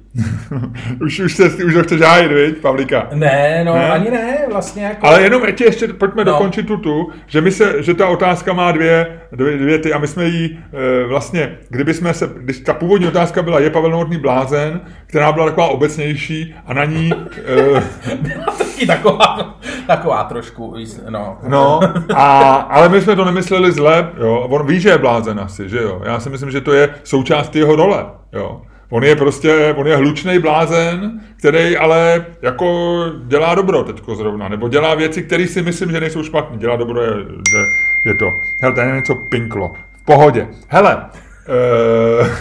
[1.04, 3.08] už, už, se, už ho chceš hájit, viď, Pavlíka?
[3.14, 3.90] Ne, no Ne?
[3.90, 5.06] ani ne, vlastně jako...
[5.06, 6.32] Ale jenom ještě, ještě pojďme No.
[6.32, 6.38] no.
[6.38, 9.98] dokončit tu, tu že, my se, že ta otázka má dvě, dvě, dvě ty a
[9.98, 13.90] my jsme jí e, vlastně, kdyby jsme se, když ta původní otázka byla, je Pavel
[13.90, 17.12] Novotný blázen, která byla taková obecnější a na ní,
[17.46, 17.82] e,
[18.16, 20.74] Byla taky taková, taková trošku,
[21.08, 21.38] no.
[21.48, 21.80] no,
[22.14, 25.78] a, ale my jsme to nemysleli zle, jo, on ví, že je blázen asi, že
[25.82, 28.62] jo, já si myslím, že to je součást jeho role, jo.
[28.90, 34.68] On je prostě, on je hlučný blázen, který ale jako dělá dobro teďko zrovna, nebo
[34.68, 36.58] dělá věci, které si myslím, že nejsou špatné.
[36.58, 37.12] Dělá dobro je,
[37.50, 37.58] že
[38.04, 38.30] je to.
[38.62, 39.72] Hele, tady je něco pinklo.
[40.02, 40.48] V pohodě.
[40.68, 41.04] Hele,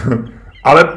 [0.09, 0.19] uh,
[0.63, 0.89] ale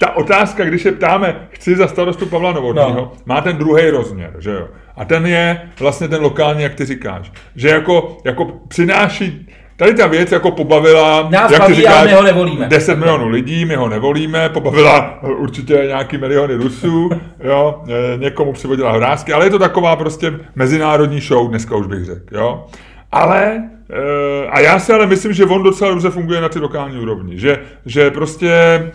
[0.00, 3.12] ta otázka, když se ptáme, chci za starostu Pavla Novotného, no.
[3.26, 4.68] má ten druhý rozměr, že jo?
[4.96, 7.32] A ten je vlastně ten lokální, jak ty říkáš.
[7.56, 9.48] Že jako, jako přináší
[9.78, 12.66] Tady ta věc jako pobavila, Nás jak baví, ty říkáš, my ho nevolíme.
[12.66, 17.10] 10 milionů lidí, my ho nevolíme, pobavila určitě nějaký miliony Rusů,
[17.44, 22.04] jo, e, někomu přivodila hrázky, ale je to taková prostě mezinárodní show, dneska už bych
[22.04, 22.66] řekl, jo.
[23.12, 27.00] Ale, e, a já si ale myslím, že on docela dobře funguje na ty lokální
[27.00, 28.92] úrovni, že, že prostě e,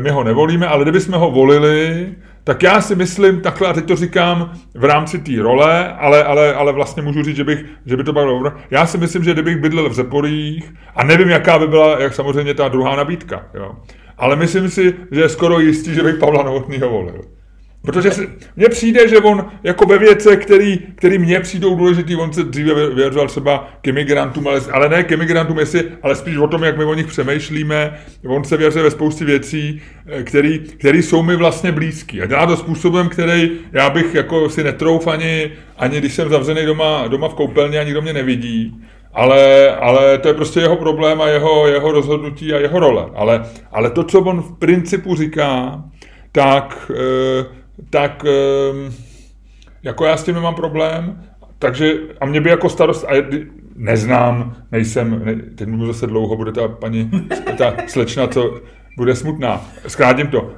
[0.00, 2.08] my ho nevolíme, ale kdybychom ho volili,
[2.44, 6.54] tak já si myslím, takhle, a teď to říkám v rámci té role, ale, ale,
[6.54, 8.52] ale vlastně můžu říct, že, bych, že by to bylo dobro.
[8.70, 12.54] Já si myslím, že kdybych bydlel v Zeporích, a nevím, jaká by byla, jak samozřejmě
[12.54, 13.72] ta druhá nabídka, jo.
[14.18, 17.20] Ale myslím si, že je skoro jistý, že bych Pavla Novotnýho volil.
[17.84, 22.32] Protože si, mně přijde, že on jako ve věce, který, který mně přijdou důležitý, on
[22.32, 26.48] se dříve vyjadřoval třeba k imigrantům, ale, ale ne k imigrantům, jestli, ale spíš o
[26.48, 27.98] tom, jak my o nich přemýšlíme.
[28.26, 32.22] On se vyjadřuje ve spoustě věcí, eh, který, který jsou mi vlastně blízký.
[32.22, 36.66] A dělá to způsobem, který já bych jako si netrouf ani, ani když jsem zavřený
[36.66, 38.76] doma, doma v koupelně a nikdo mě nevidí.
[39.12, 43.06] Ale, ale to je prostě jeho problém a jeho, jeho rozhodnutí a jeho role.
[43.14, 45.82] Ale, ale to, co on v principu říká,
[46.32, 47.63] tak e,
[47.94, 48.92] tak ehm,
[49.82, 51.22] jako já s tím nemám problém,
[51.58, 53.12] takže a mě by jako starost, a
[53.76, 57.10] neznám, nejsem, ne, teď mluvím zase dlouho, bude ta paní,
[57.58, 58.60] ta slečna, co
[58.96, 59.64] bude smutná.
[59.86, 60.50] Zkrátím to.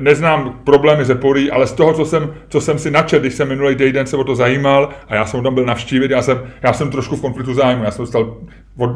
[0.00, 3.48] Neznám problémy ze porí, ale z toho, co jsem, co jsem si načet, když jsem
[3.48, 6.72] minulý týden se o to zajímal a já jsem tam byl navštívit, já jsem, já
[6.72, 8.36] jsem trošku v konfliktu zájmu, já jsem dostal,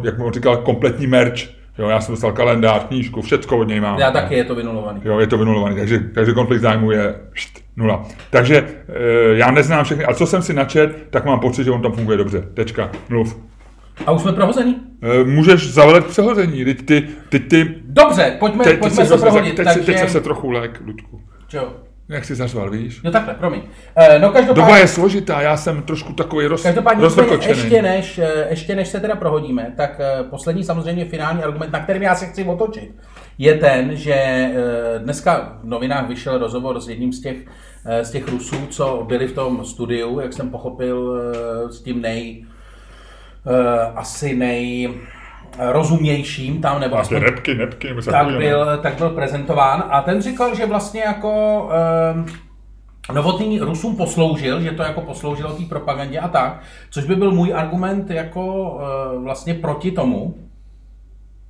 [0.04, 3.98] jak on říkal, kompletní merch, Jo, já jsem dostal kalendář, knížku, všecko od něj mám.
[3.98, 5.00] Já taky, je to vynulovaný.
[5.04, 8.04] Jo, je to vynulovaný, takže, takže konflikt zájmu je št, nula.
[8.30, 11.82] Takže e, já neznám všechny, a co jsem si načet, tak mám pocit, že on
[11.82, 12.44] tam funguje dobře.
[12.54, 13.40] Tečka, mluv.
[14.06, 14.76] A už jsme prohození?
[15.02, 17.74] E, můžeš zavolat přehození, teď ty, teď ty...
[17.84, 19.56] Dobře, pojďme, teď, pojďme se prohodit.
[19.56, 19.92] Teď, takže...
[19.92, 21.20] teď se trochu lék, Ludku.
[21.48, 21.72] Čo?
[22.08, 23.02] Jak jsi zařval, víš?
[23.02, 23.60] No takhle, promiň.
[23.96, 24.62] E, no každopádně...
[24.62, 27.06] Doba je složitá, já jsem trošku takový roz, Každopádně
[27.48, 32.14] ještě než, ještě než se teda prohodíme, tak poslední samozřejmě finální argument, na kterým já
[32.14, 32.94] se chci otočit,
[33.38, 34.48] je ten, že
[34.98, 37.36] dneska v novinách vyšel rozhovor s jedním z těch
[37.90, 42.02] Eh, z těch Rusů, co byli v tom studiu, jak jsem pochopil, eh, s tím
[42.02, 42.46] nej,
[43.46, 44.94] eh, asi nej
[45.58, 49.84] rozumějším tam, nebo aspoň, nepky, nepky, tak, byl, tak byl prezentován.
[49.90, 51.68] A ten říkal, že vlastně jako
[53.12, 57.54] Novotný Rusům posloužil, že to jako posloužilo té propagandě a tak, což by byl můj
[57.54, 58.78] argument jako
[59.22, 60.34] vlastně proti tomu,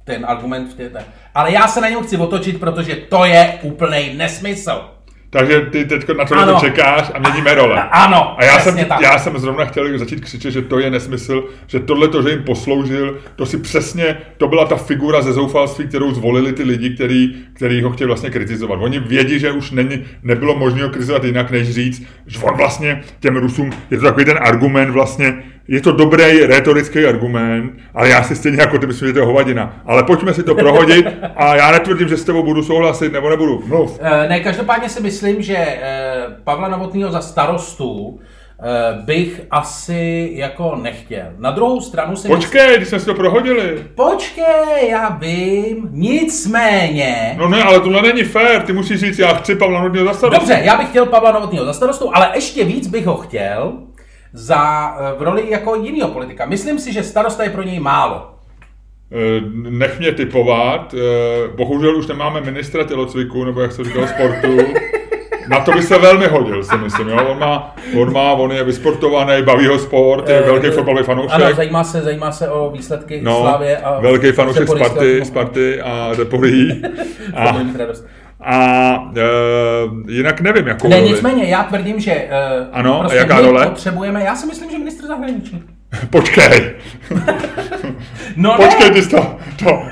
[0.05, 4.15] ten argument v té, ale já se na něm chci otočit, protože to je úplný
[4.17, 4.98] nesmysl.
[5.31, 7.83] Takže ty teď na to čekáš a měníme role.
[7.91, 9.01] Ano, A já jsem, tak.
[9.01, 12.43] já jsem zrovna chtěl začít křičet, že to je nesmysl, že tohle, to, že jim
[12.43, 17.35] posloužil, to si přesně, to byla ta figura ze zoufalství, kterou zvolili ty lidi, který,
[17.53, 18.79] který ho chtěli vlastně kritizovat.
[18.83, 23.03] Oni vědí, že už není, nebylo možné ho kritizovat jinak, než říct, že on vlastně
[23.21, 28.23] těm Rusům, je to takový ten argument vlastně, je to dobrý retorický argument, ale já
[28.23, 29.83] si stejně jako ty myslím, že to je hovadina.
[29.87, 33.63] Ale pojďme si to prohodit a já netvrdím, že s tebou budu souhlasit nebo nebudu.
[33.67, 33.99] Mluv.
[34.03, 40.79] Eh, ne, každopádně si myslím, že eh, Pavla Novotného za starostu eh, bych asi jako
[40.83, 41.27] nechtěl.
[41.39, 42.77] Na druhou stranu si Počkej, myslím...
[42.77, 43.85] když jsme si to prohodili.
[43.95, 45.89] Počkej, já vím.
[45.93, 47.35] Nicméně...
[47.39, 48.63] No ne, ale tohle není fér.
[48.63, 50.41] Ty musíš říct, já chci Pavla Novotného za starostu.
[50.41, 53.73] Dobře, já bych chtěl Pavla Novotného za starostu, ale ještě víc bych ho chtěl,
[54.39, 56.47] za, eh, v roli jako jiného politika.
[56.47, 58.31] Myslím si, že starosta je pro něj málo.
[59.13, 60.95] Eh, nech mě typovat.
[60.95, 64.59] Eh, bohužel už nemáme ministra tělocviku, nebo jak se říkal, sportu.
[65.49, 67.09] Na to by se velmi hodil, si myslím.
[67.09, 67.27] Jo?
[67.29, 71.35] On, má, on, má, on je vysportovaný, baví ho sport, je velký fotbalový fanoušek.
[71.35, 73.77] Ano, zajímá se, zajímá se o výsledky no, Slávě.
[73.77, 76.83] A velký fanoušek Sparty, Sparty a Deporí.
[77.35, 77.61] a,
[78.45, 79.23] a e,
[80.13, 81.09] jinak nevím, jakou Ne, roli.
[81.09, 82.29] nicméně, já tvrdím, že e,
[82.73, 83.67] ano, prostě jaká role?
[83.67, 85.63] potřebujeme, já si myslím, že ministr zahraničí.
[86.11, 86.71] Počkej.
[88.37, 89.83] no Počkej, ty to, to.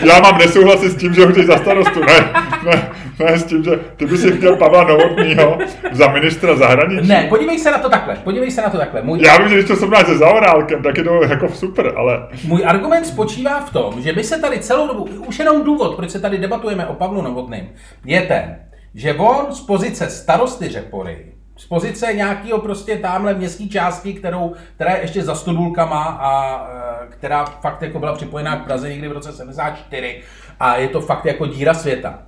[0.06, 2.00] Já mám nesouhlasit s tím, že ho za starostu.
[2.00, 2.30] Ne,
[2.64, 5.58] ne, ne, s tím, že ty bys si chtěl Pavla Novotnýho
[5.92, 7.08] za ministra zahraničí.
[7.08, 9.02] Ne, podívej se na to takhle, podívej se na to takhle.
[9.02, 9.20] Můj...
[9.22, 12.28] Já vím, že když to srovnáš se Zaorálkem, tak je to jako super, ale...
[12.44, 16.10] Můj argument spočívá v tom, že by se tady celou dobu, už jenom důvod, proč
[16.10, 17.68] se tady debatujeme o Pavlu Novotným,
[18.04, 18.56] je ten,
[18.94, 24.94] že on z pozice starosty Řepory z pozice nějakého prostě tamhle městské části, kterou, která
[24.94, 26.62] je ještě za Stodulkama a
[27.04, 30.20] e, která fakt jako byla připojená k Praze někdy v roce 74
[30.60, 32.18] a je to fakt jako díra světa.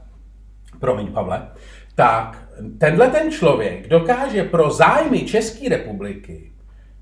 [0.80, 1.48] Promiň, Pavle.
[1.94, 6.52] Tak tenhle ten člověk dokáže pro zájmy České republiky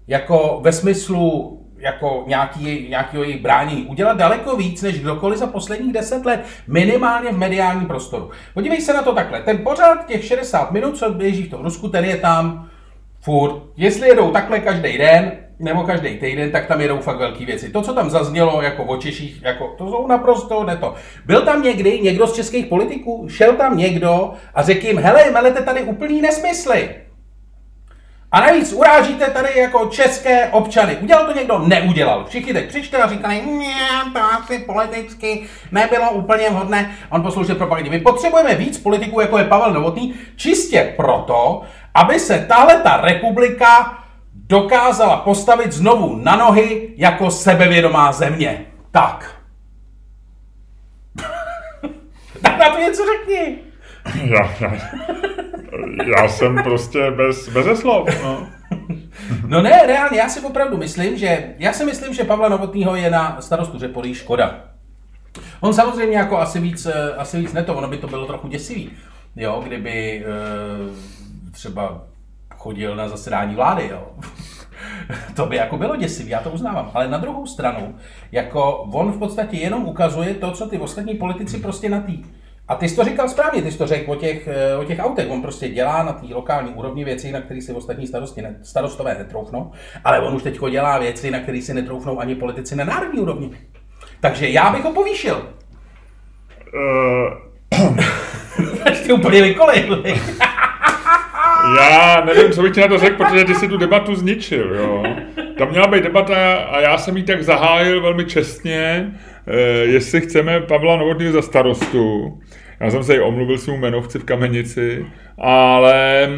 [0.07, 3.87] jako ve smyslu jako nějaký, nějakého jejich bránění.
[3.87, 8.31] Udělat daleko víc, než kdokoliv za posledních 10 let, minimálně v mediálním prostoru.
[8.55, 9.43] Podívej se na to takhle.
[9.43, 12.69] Ten pořád těch 60 minut, co běží v tom Rusku, ten je tam
[13.21, 13.63] furt.
[13.77, 17.71] Jestli jedou takhle každý den, nebo každý týden, tak tam jedou fakt velké věci.
[17.71, 20.95] To, co tam zaznělo jako o Češích, jako, to jsou naprosto ne to.
[21.27, 25.63] Byl tam někdy někdo z českých politiků, šel tam někdo a řekl jim, hele, melete
[25.63, 26.91] tady úplný nesmysly.
[28.33, 30.97] A navíc urážíte tady jako české občany.
[30.97, 31.59] Udělal to někdo?
[31.59, 32.25] Neudělal.
[32.25, 36.97] Všichni teď přišli a říkali, ne, to asi politicky nebylo úplně vhodné.
[37.11, 37.91] On posloužil propagandě.
[37.91, 41.63] My potřebujeme víc politiků, jako je Pavel Novotný, čistě proto,
[41.95, 43.99] aby se tahle ta republika
[44.49, 48.67] dokázala postavit znovu na nohy jako sebevědomá země.
[48.91, 49.37] Tak.
[52.43, 53.59] tak na to něco řekni.
[54.25, 54.73] Já, já,
[56.17, 58.09] já jsem prostě bez, bez slov.
[58.23, 58.49] No.
[59.47, 63.11] no ne, reálně, já si opravdu myslím, že, já si myslím, že Pavla Novotního je
[63.11, 64.65] na starostu Řepolí škoda.
[65.61, 68.91] On samozřejmě jako asi víc, eh, asi víc neto, ono by to bylo trochu děsivý,
[69.37, 72.03] jo, kdyby e, třeba
[72.67, 74.09] chodil na zasedání vlády, jo.
[75.37, 76.91] to by jako bylo děsivý, já to uznávám.
[76.95, 77.95] Ale na druhou stranu,
[78.33, 82.23] jako on v podstatě jenom ukazuje to, co ty ostatní politici prostě na tý.
[82.69, 84.99] A ty jsi to říkal správně, ty jsi to řekl o těch, eh, o těch
[84.99, 85.31] autech.
[85.31, 89.15] On prostě dělá na té lokální úrovni věci, na které si ostatní starosti ne, starostové
[89.19, 89.73] netroufnou,
[90.05, 93.51] ale on už teď dělá věci, na které si netroufnou ani politici na národní úrovni.
[94.21, 95.49] Takže já bych ho povýšil.
[96.75, 97.97] Uh...
[99.07, 100.05] Ty úplně vykolejil.
[101.81, 105.03] Já nevím, co bych ti na to řekl, protože ty si tu debatu zničil, jo.
[105.59, 109.13] Tam měla být debata a já jsem ji tak zahájil velmi čestně,
[109.47, 112.39] eh, jestli chceme Pavla Novotného za starostu.
[112.81, 115.07] Já jsem se i omluvil svým jmenovci v Kamenici,
[115.39, 116.29] ale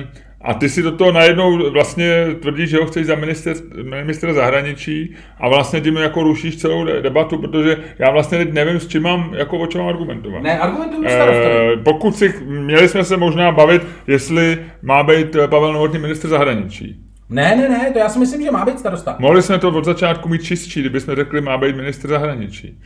[0.49, 5.15] a ty si do toho najednou vlastně tvrdíš, že ho chceš za minister, ministra zahraničí
[5.41, 9.35] a vlastně tím jako rušíš celou debatu, protože já vlastně teď nevím, s čím mám,
[9.35, 10.43] jako o čem argumentovat.
[10.43, 15.99] Ne, argumentuju e, Pokud si, měli jsme se možná bavit, jestli má být Pavel Novotný
[15.99, 16.97] minister zahraničí.
[17.31, 19.17] Ne, ne, ne, to já si myslím, že má být starosta.
[19.19, 22.79] Mohli jsme to od začátku mít čistší, kdybychom řekli, má být minister zahraničí.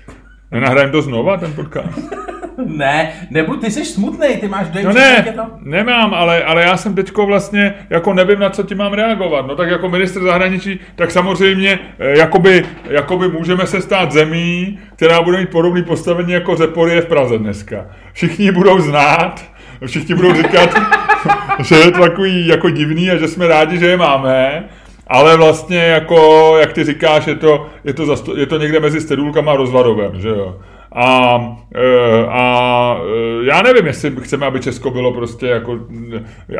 [0.51, 1.99] Nenahrajeme to znova, ten podcast?
[2.67, 5.43] ne, nebuď, ty jsi smutný, ty máš dojem, no ne, to...
[5.61, 9.47] nemám, ale, ale já jsem teďko vlastně, jako nevím, na co ti mám reagovat.
[9.47, 15.23] No tak jako minister zahraničí, tak samozřejmě, eh, jakoby, jakoby můžeme se stát zemí, která
[15.23, 17.87] bude mít podobný postavení jako Zeporie v Praze dneska.
[18.13, 19.45] Všichni budou znát,
[19.87, 20.71] všichni budou říkat,
[21.59, 24.65] že je to takový jako divný a že jsme rádi, že je máme.
[25.07, 29.01] Ale vlastně jako, jak ty říkáš, je to, je to, zasto- je to někde mezi
[29.01, 30.57] Stedulkama a Rozvadovem, že jo.
[30.95, 31.39] A,
[31.75, 32.97] e, a
[33.43, 35.79] e, já nevím, jestli chceme, aby Česko bylo prostě jako,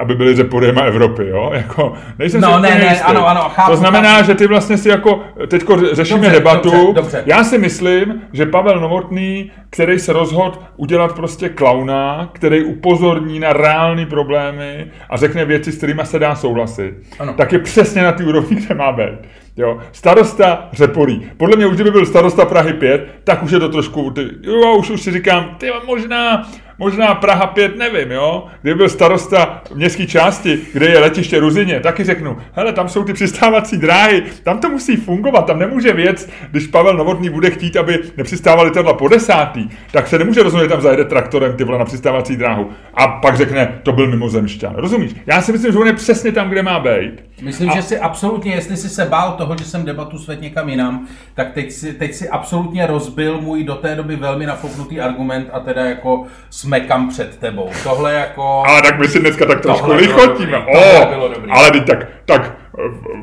[0.01, 1.51] aby byli řepodem Evropy, jo?
[1.55, 3.05] Jako, nejsem no, si ne, ne, jistý.
[3.05, 4.27] ano, ano, chápu, To znamená, chápu.
[4.27, 6.71] že ty vlastně si jako, teďko řešíme dobře, debatu.
[6.71, 7.23] Dobře, dobře.
[7.27, 13.53] Já si myslím, že Pavel Novotný, který se rozhodl udělat prostě klauna, který upozorní na
[13.53, 17.35] reální problémy a řekne věci, s kterými se dá souhlasit, ano.
[17.35, 19.19] tak je přesně na té úrovni, kde má být.
[19.57, 19.79] Jo.
[19.93, 21.31] Starosta Řepolí.
[21.37, 24.77] Podle mě už kdyby byl starosta Prahy 5, tak už je to trošku, ty, jo,
[24.77, 28.47] už, už si říkám, ty možná, možná Praha 5, nevím, jo.
[28.63, 33.13] Kdyby byl starosta městské části, kde je letiště Ruzině, taky řeknu, hele, tam jsou ty
[33.13, 37.99] přistávací dráhy, tam to musí fungovat, tam nemůže věc, když Pavel Novotný bude chtít, aby
[38.17, 42.37] nepřistávali letadla po desátý, tak se nemůže rozumět, tam zajede traktorem ty vole na přistávací
[42.37, 42.71] dráhu.
[42.95, 44.75] A pak řekne, to byl mimozemšťan.
[44.75, 45.15] Rozumíš?
[45.27, 47.25] Já si myslím, že on je přesně tam, kde má být.
[47.43, 47.75] Myslím, a...
[47.77, 51.53] že si absolutně, jestli jsi se bál toho, že jsem debatu svět někam jinam, tak
[51.53, 55.85] teď si, teď si absolutně rozbil můj do té doby velmi nafouknutý argument a teda
[55.85, 57.71] jako jsme kam před tebou.
[57.83, 58.63] Tohle jako...
[58.67, 60.59] Ale tak my si dneska tak trošku lichotíme.
[60.59, 61.07] O,
[61.51, 62.57] ale teď tak, tak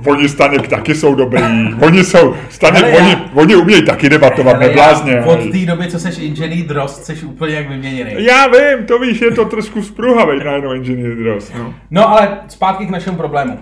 [0.06, 1.42] oni Staněk taky jsou dobrý,
[1.82, 5.14] oni jsou, Staněk, Hele, oni, já, oni umějí taky debatovat, hele, neblázně.
[5.14, 8.26] Já, od té doby, co seš inženýr Drost, seš úplně jak vyměněný.
[8.26, 11.56] Já vím, to víš, je to trošku spruhavej najednou inženýr Drost.
[11.58, 11.74] No.
[11.92, 13.60] no ale zpátky k našemu problému.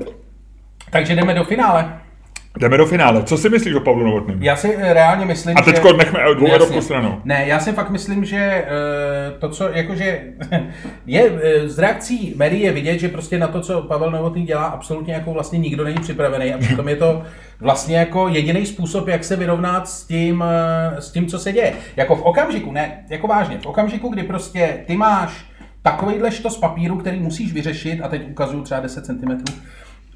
[0.92, 2.00] Takže jdeme do finále.
[2.58, 3.24] Jdeme do finále.
[3.24, 4.44] Co si myslíš o Pavlu Novotném?
[4.44, 5.98] Já si eh, reálně myslím, A teďko že...
[5.98, 7.22] nechme dvouhledovku stranu.
[7.26, 10.22] Ne, já si fakt myslím, že uh, to, co jakože
[11.06, 11.32] je
[11.66, 15.34] z reakcí médií je vidět, že prostě na to, co Pavel Novotný dělá, absolutně jako
[15.34, 17.24] vlastně nikdo není připravený a přitom je to
[17.60, 20.44] vlastně jako jediný způsob, jak se vyrovnat s tím,
[21.00, 21.74] s tím, co se děje.
[21.96, 25.46] Jako v okamžiku, ne, jako vážně, v okamžiku, kdy prostě ty máš
[25.82, 29.44] takovýhle štos papíru, který musíš vyřešit, a teď ukazuju třeba 10 cm,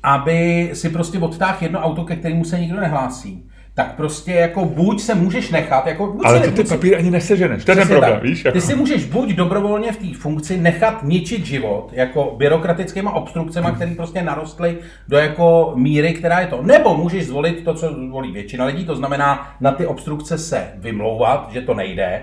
[0.03, 5.01] aby si prostě odtáhl jedno auto, ke kterému se nikdo nehlásí, tak prostě jako buď
[5.01, 7.65] se můžeš nechat, jako buď Ale se, ty ty papíry ani neseženeš.
[7.65, 8.23] To je ten problém, tak.
[8.23, 8.45] víš?
[8.45, 8.55] Jako.
[8.55, 13.95] Ty si můžeš buď dobrovolně v té funkci nechat ničit život, jako byrokratickýma obstrukcemi, které
[13.95, 16.61] prostě narostly do jako míry, která je to.
[16.61, 21.49] Nebo můžeš zvolit to, co zvolí většina lidí, to znamená na ty obstrukce se vymlouvat,
[21.51, 22.21] že to nejde,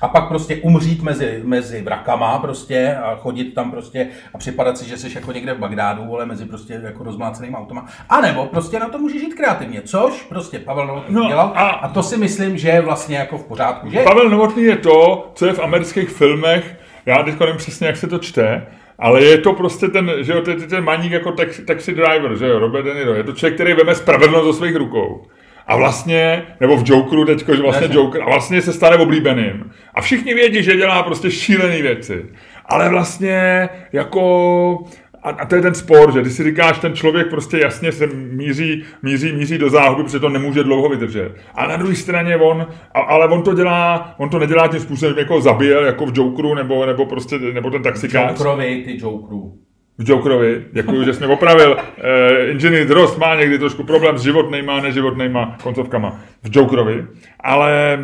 [0.00, 4.88] a pak prostě umřít mezi, mezi vrakama prostě a chodit tam prostě a připadat si,
[4.88, 7.86] že jsi jako někde v Bagdádu, ale mezi prostě jako rozmlácenými automa.
[8.08, 11.68] A nebo prostě na to můžeš žít kreativně, což prostě Pavel Novotný No dělal a-
[11.68, 13.98] a to si myslím, že je vlastně jako v pořádku, že?
[14.02, 16.76] Pavel Novotný je to, co je v amerických filmech,
[17.06, 18.66] já teď nevím přesně, jak se to čte,
[18.98, 22.46] ale je to prostě ten, že jo, ten, ten maník jako taxi, taxi driver, že
[22.46, 25.24] jo, Robert De Niro, je to člověk, který veme spravedlnost do svých rukou.
[25.72, 28.00] A vlastně, nebo v Jokeru teďko, že vlastně Jasně.
[28.00, 29.70] Joker, a vlastně se stane oblíbeným.
[29.94, 32.24] A všichni vědí, že dělá prostě šílené věci.
[32.66, 34.78] Ale vlastně jako
[35.22, 38.06] a, a to je ten spor, že když si říkáš, ten člověk prostě jasně se
[38.06, 41.32] míří, míří, míří do záhuby, protože to nemůže dlouho vydržet.
[41.54, 45.18] A na druhé straně on, a, ale on to dělá, on to nedělá tím způsobem,
[45.18, 48.30] jako zabijel, jako v Jokeru, nebo, nebo prostě, nebo ten taxikář.
[48.30, 49.61] Jokerovi, ty Jokerů.
[49.98, 51.72] V Jokerovi, děkuji, že jsi mě opravil.
[51.72, 57.06] Uh, Inženýr Drost má někdy trošku problém s životnejma a neživotnejma koncovkama v Jokerovi,
[57.40, 57.98] ale,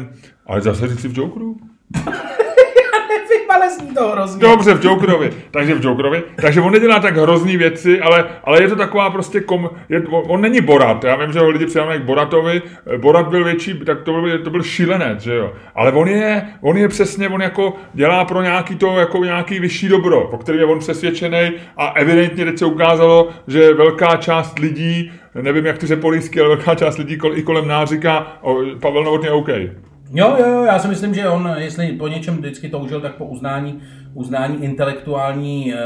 [0.46, 1.56] ale zase říct si v Jokeru?
[3.70, 4.40] Zní to hrozně.
[4.40, 5.32] Dobře, v Jokerovi.
[5.50, 6.22] Takže v Jokerovi.
[6.42, 9.70] Takže on nedělá tak hrozný věci, ale, ale je to taková prostě kom...
[9.88, 11.04] Je, on, není Borat.
[11.04, 12.62] Já vím, že ho lidi přidávají k Boratovi.
[12.96, 15.52] Borat byl větší, tak to byl, to byl šílenec, že jo.
[15.74, 19.88] Ale on je, on je přesně, on jako dělá pro nějaký to, jako nějaký vyšší
[19.88, 25.12] dobro, po kterém je on přesvědčený a evidentně teď se ukázalo, že velká část lidí,
[25.42, 29.04] nevím jak ty řepolísky, ale velká část lidí kol, i kolem nás říká, o, Pavel
[29.04, 29.48] Novotný je OK.
[30.14, 33.24] Jo, jo, jo, já si myslím, že on, jestli po něčem vždycky toužil, tak po
[33.24, 33.80] uznání,
[34.14, 35.76] uznání intelektuální e,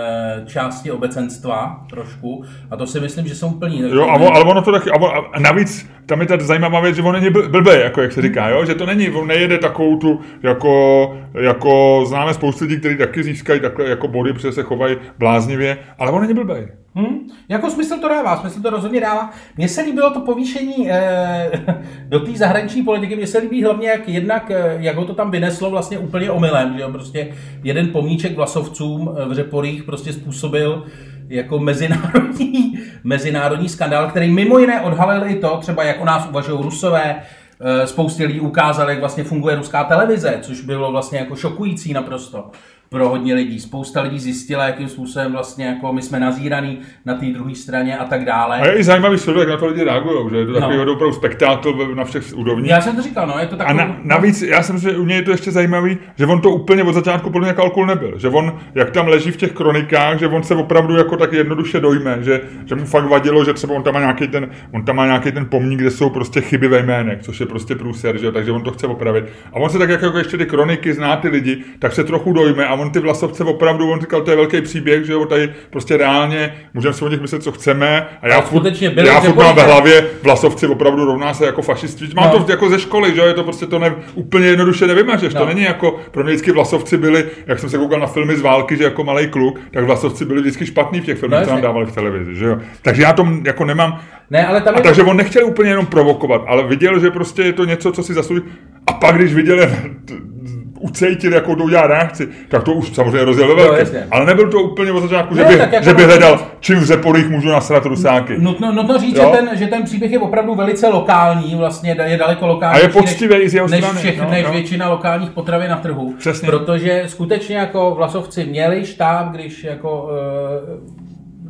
[0.46, 2.44] části obecenstva trošku.
[2.70, 3.80] A to si myslím, že jsou plní.
[3.80, 6.80] Jo, a on, ale ono to taky, a, on, a navíc tam je ta zajímavá
[6.80, 8.64] věc, že on není bl- blbej, jako jak se říká, jo?
[8.64, 13.60] že to není, on nejede takovou tu, jako, jako známe spoustu lidí, kteří taky získají
[13.60, 16.68] takhle jako body, protože se chovají bláznivě, ale on není blbej.
[16.94, 17.30] Hmm?
[17.48, 19.30] Jako smysl to dává, smysl to rozhodně dává.
[19.56, 21.50] Mně se líbilo to povýšení e,
[22.08, 25.30] do té zahraniční politiky, mně se líbí hlavně, jak jednak, eh, jak ho to tam
[25.30, 30.86] vyneslo vlastně úplně omylem, že jo, prostě jeden pomníček vlasovcům eh, v Řeporích prostě způsobil
[31.28, 36.62] jako mezinárodní, mezinárodní skandál, který mimo jiné odhalil i to, třeba jak o nás uvažují
[36.62, 37.22] Rusové,
[37.60, 42.50] eh, spoustě lidí ukázal, jak vlastně funguje ruská televize, což bylo vlastně jako šokující naprosto
[42.92, 43.60] pro hodně lidí.
[43.60, 48.04] Spousta lidí zjistila, jakým způsobem vlastně jako my jsme nazíraný na té druhé straně a
[48.04, 48.58] tak dále.
[48.58, 50.92] A je i zajímavý sledovat, jak na to lidi reagují, že je to takový No.
[50.92, 52.70] opravdu spektákl na všech úrovních.
[52.70, 53.78] Já jsem to říkal, no, je to A takový...
[53.78, 56.50] na, navíc, já jsem si, že u něj je to ještě zajímavý, že on to
[56.50, 58.18] úplně od začátku podle mě kalkul nebyl.
[58.18, 61.80] Že on, jak tam leží v těch kronikách, že on se opravdu jako tak jednoduše
[61.80, 64.96] dojme, že, že mu fakt vadilo, že třeba on tam má nějaký ten, on tam
[64.96, 68.26] má nějaký ten pomník, kde jsou prostě chyby ve jménech, což je prostě průser, že
[68.26, 69.24] jo, takže on to chce opravit.
[69.52, 72.66] A on se tak jako ještě ty kroniky zná ty lidi, tak se trochu dojme
[72.66, 75.96] a on ty vlasovce opravdu, on říkal, to je velký příběh, že jo, tady prostě
[75.96, 78.06] reálně můžeme si o nich myslet, co chceme.
[78.22, 78.64] A já furt,
[78.96, 82.04] já v furt mám ve hlavě, vlasovci opravdu rovná se jako fašisti.
[82.16, 82.44] Mám No.
[82.44, 85.34] to jako ze školy, že jo, je to prostě to ne, úplně jednoduše nevymažeš.
[85.34, 85.40] No.
[85.40, 88.40] To není jako, pro mě vždycky vlasovci byli, jak jsem se koukal na filmy z
[88.40, 91.50] války, že jako malý kluk, tak vlasovci byli vždycky špatný v těch filmech, No, co
[91.52, 92.58] nám dávali v televizi, že jo.
[92.82, 95.86] Takže já to jako nemám, Ne, ale tam a je takže on nechtěl úplně jenom
[95.86, 98.42] provokovat, ale viděl, že prostě je to něco, co si zaslouží.
[98.86, 99.58] A pak, když viděl,
[100.82, 103.78] ucejtil, jakou to udělá reakci, tak to už samozřejmě rozjel ve velkém.
[103.78, 104.06] jasně.
[104.10, 106.46] ale nebyl to úplně od začátku, že Ne, by, tak jako že by na- hledal,
[106.60, 108.34] čím v Řeporích můžu nasrat rusáky.
[108.38, 109.30] Nutno, nutno říct, Jo.
[109.32, 112.80] že ten, že ten příběh je opravdu velice lokální, vlastně je daleko lokální.
[112.80, 114.52] A je poctivý i z jeho než, všech, no, než no.
[114.52, 116.14] většina lokálních potravin na trhu.
[116.18, 116.46] Přesně.
[116.48, 121.01] Protože skutečně jako vlasovci měli štáb, když jako e,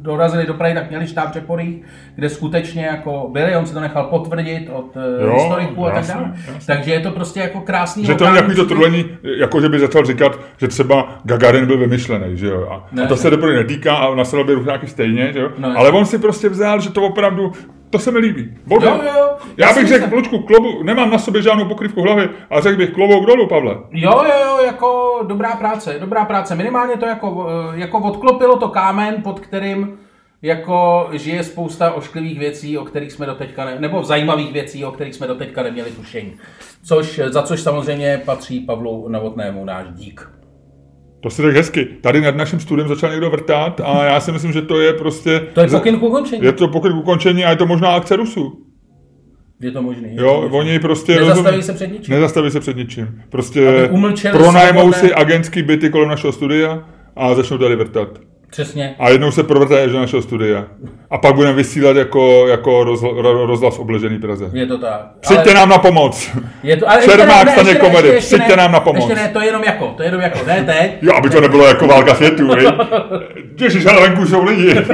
[0.03, 1.83] dorazili do Prahy, tak měli štáb v Řeporích,
[2.15, 6.07] kde skutečně jako byli, on se to nechal potvrdit od e, Jo, historiků a tak
[6.07, 6.33] dále.
[6.35, 6.75] jasně.
[6.75, 9.05] Takže je to prostě jako krásný Že to není lokální takový to trulení,
[9.39, 12.69] jako že by začal říkat, že třeba Gagarin byl vymyšlený, že jo.
[12.71, 13.21] A, Ne, a to ne.
[13.21, 15.49] se doprve netýká a nasadil by nějaký stejně, že jo.
[15.59, 17.53] No, Ale on si prostě vzal, že to opravdu,
[17.93, 18.55] to se mi líbí.
[18.71, 19.37] Jo, jo, jo.
[19.57, 22.91] Já Já bych řekl, Lučku, klobu, nemám na sobě žádnou pokrývku hlavy, ale řekl bych
[22.91, 23.75] klobouk dolů, Pavle.
[23.91, 26.55] Jo, jo, jo, jako dobrá práce, dobrá práce.
[26.55, 29.99] Minimálně to jako, eh, jako odklopilo to kámen, pod kterým
[30.43, 35.15] jako žije spousta ošklivých věcí, o kterých jsme doteďka, ne, nebo zajímavých věcí, o kterých
[35.15, 36.37] jsme doteďka neměli tušení.
[36.85, 40.29] Což, za což samozřejmě patří Pavlu Novotnému náš dík.
[41.23, 41.85] To si řekl hezky.
[42.01, 45.41] Tady nad naším studiem začal někdo vrtát a já si myslím, že to je prostě...
[45.55, 46.45] To je pokyn k ukončení.
[46.45, 48.67] Je to pokyn k ukončení a je to možná akce Rusů.
[49.61, 50.09] Je to možný.
[50.11, 50.59] je to Jo, možný.
[50.59, 51.13] oni prostě...
[51.17, 52.15] Nezastaví rozumí- se před ničím.
[52.15, 53.23] Nezastaví se před ničím.
[53.31, 53.91] Prostě
[54.33, 58.09] pronajmou si agentský byty kolem našeho studia a začnou tady vrtat.
[58.53, 58.95] Přesně.
[58.99, 60.65] A jednou se provrtají až do našeho studia.
[61.11, 64.51] A pak budeme vysílat jako, jako rozhla, ro- rozhlas obležený Praze.
[64.53, 65.01] Je to tak.
[65.21, 66.31] Přijďte Ale- nám na pomoc.
[66.63, 69.09] Je to, ale Čermák ne, stane komedy, ještě- ještě přijďte ne, nám na pomoc.
[69.11, 70.93] Ještě ne, to je jenom jako, to je jenom jako, ne teď.
[71.03, 72.69] Jo, aby to nebylo jako válka světů, viď?
[73.61, 74.75] Ježiš, ale venku jsou lidi.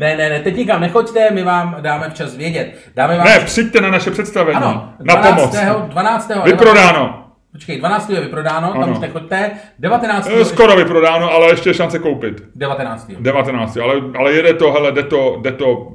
[0.00, 2.74] Ne, ne, ne, teď nikam nechoďte, my vám dáme včas vědět.
[2.96, 4.56] Dáme vám Ne, přijďte na naše představení.
[4.56, 5.34] ano, na 12.
[5.34, 5.56] pomoc.
[5.88, 6.30] 12.
[6.44, 7.21] Vyprodáno.
[7.52, 8.10] Počkej, 12.
[8.10, 8.92] je vyprodáno, tam Ano.
[8.92, 9.50] už nechoďte.
[9.78, 10.30] 19.
[10.40, 12.42] Eh, Skoro vyprodáno, ale ještě je šance koupit.
[12.54, 13.06] 19.
[13.20, 13.76] 19.
[13.76, 15.88] Ale, ale jede to, hele, jde to, jde to,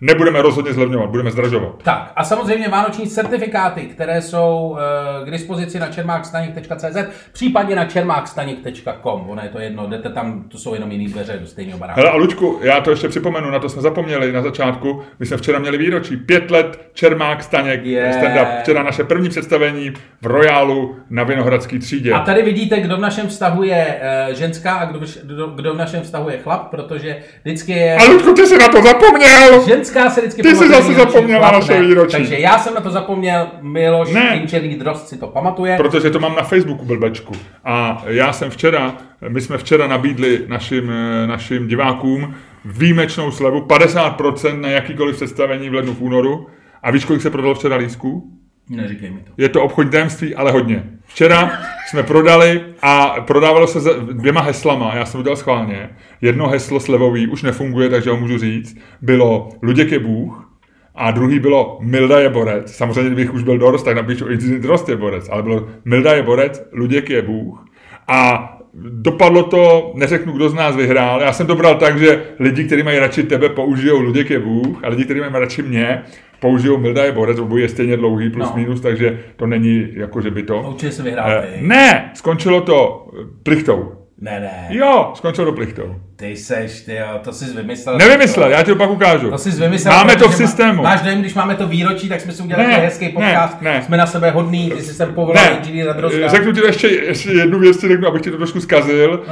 [0.00, 1.82] nebudeme rozhodně zlevňovat, budeme zdražovat.
[1.82, 4.76] Tak a samozřejmě vánoční certifikáty, které jsou
[5.22, 6.96] e, k dispozici na čermákstaněk.cz,
[7.32, 9.24] případně na čermákstaněk.com.
[9.30, 12.00] Ono je to jedno, jdete tam, to jsou jenom jiný dveře do stejného baráku.
[12.00, 15.02] Hele a Lučku, já to ještě připomenu, na to jsme zapomněli na začátku.
[15.18, 16.16] My jsme včera měli výročí.
[16.16, 18.10] Pět let Čermák Staněk Je.
[18.20, 18.60] stand-up.
[18.62, 19.92] Včera naše první představení
[20.22, 22.12] v Royálu na Vinohradský třídě.
[22.12, 25.74] A tady vidíte, kdo v našem vztahu je e, ženská a kdo, v- kdo, kdo
[25.74, 27.96] v našem vztahu je chlap, protože vždycky je...
[27.96, 29.66] A Lučku, ty jsi na to zapomněl!
[29.66, 32.12] Ženská se vždycky Ty jsi zase zapomněl na naše výročí.
[32.12, 34.36] Takže já jsem na to zapomněl, Miloš Ne.
[34.36, 35.76] Inčený Drost si to pamatuje.
[35.76, 37.34] Protože to mám na Facebooku, blbečku.
[37.64, 38.96] A já jsem včera,
[39.28, 42.34] my jsme včera nabídli našim, eh, našim divákům
[42.64, 46.46] výjimečnou slevu 50% na jakýkoliv představení v lednu v únoru.
[46.82, 48.32] A víš, kolik se prodalo včera lísků?
[48.70, 49.32] Neříkej mi to.
[49.36, 50.84] Je to obchodní tajemství, ale hodně.
[51.06, 51.50] Včera
[51.88, 53.78] jsme prodali a prodávalo se
[54.12, 55.90] dvěma heslama, já jsem udělal schválně.
[56.20, 58.78] Jedno heslo slevový už nefunguje, takže ho můžu říct.
[59.02, 60.50] Bylo Luděk je Bůh
[60.94, 62.72] a druhý bylo Milda je borec.
[62.76, 66.22] Samozřejmě, kdybych už byl dorost, tak napíšu Incident Rost je borec, ale bylo Milda je
[66.22, 67.64] borec, Luděk je Bůh.
[68.08, 71.20] A dopadlo to, neřeknu, kdo z nás vyhrál.
[71.20, 74.84] Já jsem to bral tak, že lidi, kteří mají radši tebe, použijou Luděk je Bůh
[74.84, 76.02] a lidi, kteří mají radši mě,
[76.40, 78.56] použijou Milda je borec, obojí je stejně dlouhý, plus No.
[78.56, 80.62] minus, takže to není jako, že by to...
[80.68, 81.66] Určitě si vyhrál Eh, ty.
[81.66, 83.92] ne, skončilo to eh, plichtou.
[84.20, 84.66] Ne, ne.
[84.70, 85.94] Jo, skončilo to plichtou.
[86.16, 87.98] Ty seš, ty jo, to jsi vymyslel.
[87.98, 89.30] Nevymyslel, já ti to pak ukážu.
[89.30, 89.94] To jsi vymyslel.
[89.94, 90.82] Máme to v protože má- systému.
[90.82, 93.62] Máš dojem, když máme to výročí, tak jsme si udělali Ne, hezký ne, podcast.
[93.62, 93.82] ne.
[93.82, 96.28] Jsme na sebe hodný, ty jsi sem povolal Ne, inženýra Drozda.
[96.28, 99.22] řeknu ti ještě, ještě jednu věc, ti řeknu, abych ti to trošku zkazil.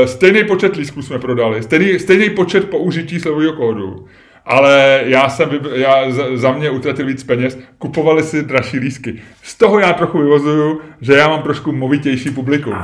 [0.00, 4.06] Uh, stejný počet lístků jsme prodali, stejný, stejný počet použití slovového kódu.
[4.46, 9.22] Ale já jsem, já za, mě utratil víc peněz, kupovali si dražší lísky.
[9.42, 12.74] Z toho já trochu vyvozuju, že já mám trošku movitější publikum.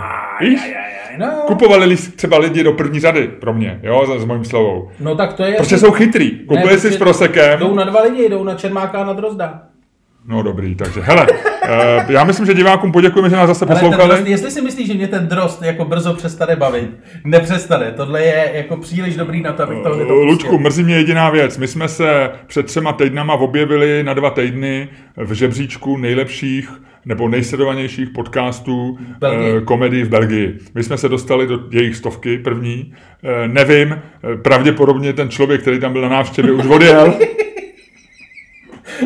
[0.40, 0.60] Víš?
[1.18, 1.26] No.
[1.46, 4.90] Kupovali lístky třeba lidi do první řady pro mě, jo, s mojím slovou.
[5.00, 5.54] no tak to je...
[5.54, 6.30] Protože jsou chytrý.
[6.30, 7.60] Kupili Ne, si s prosekem.
[7.60, 9.62] Jdou na dva lidi, jdou na Čermáka a na Drozda.
[10.28, 14.08] No dobrý, takže hele, uh, já myslím, že divákům poděkujeme, že nás zase poslouchali.
[14.08, 16.90] drost, jestli si myslíš, že mě ten drost jako brzo přestane bavit,
[17.24, 17.92] nepřestane.
[17.92, 21.58] Tohle je jako příliš dobrý na to, abych to Eh, Lučku, mrzí mě jediná věc.
[21.58, 26.70] My jsme se před třema týdnama objevili na dva týdny v žebříčku nejlepších
[27.04, 29.56] nebo nejsledovanějších podcastů Belgii.
[29.56, 30.58] eh, komedii v Belgii.
[30.74, 32.94] My jsme se dostali do jejich stovky první.
[33.24, 37.14] Eh, nevím, eh, pravděpodobně ten člověk, který tam byl na návštěvě, už odjel.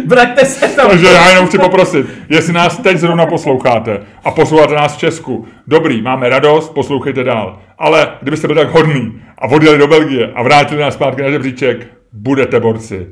[0.07, 0.90] Vraťte se tam.
[0.90, 5.47] Takže já jenom chci poprosit, jestli nás teď zrovna posloucháte a posloucháte nás v Česku,
[5.66, 7.61] dobrý, máme radost, poslouchejte dál.
[7.78, 11.86] Ale kdybyste byli tak hodný a odjeli do Belgie a vrátili nás zpátky na žebříček,
[12.12, 13.07] budete borci.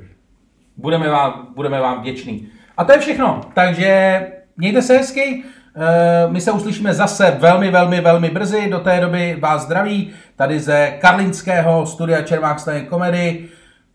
[0.76, 2.48] Budeme vám, budeme vám vděční.
[2.76, 3.40] A to je všechno.
[3.54, 4.20] Takže
[4.56, 5.42] mějte se hezky.
[5.76, 8.68] Eh, My se uslyšíme zase velmi, velmi, velmi brzy.
[8.70, 13.44] Do té doby vás zdraví tady ze karlínského studia Čermák Staněk Komedy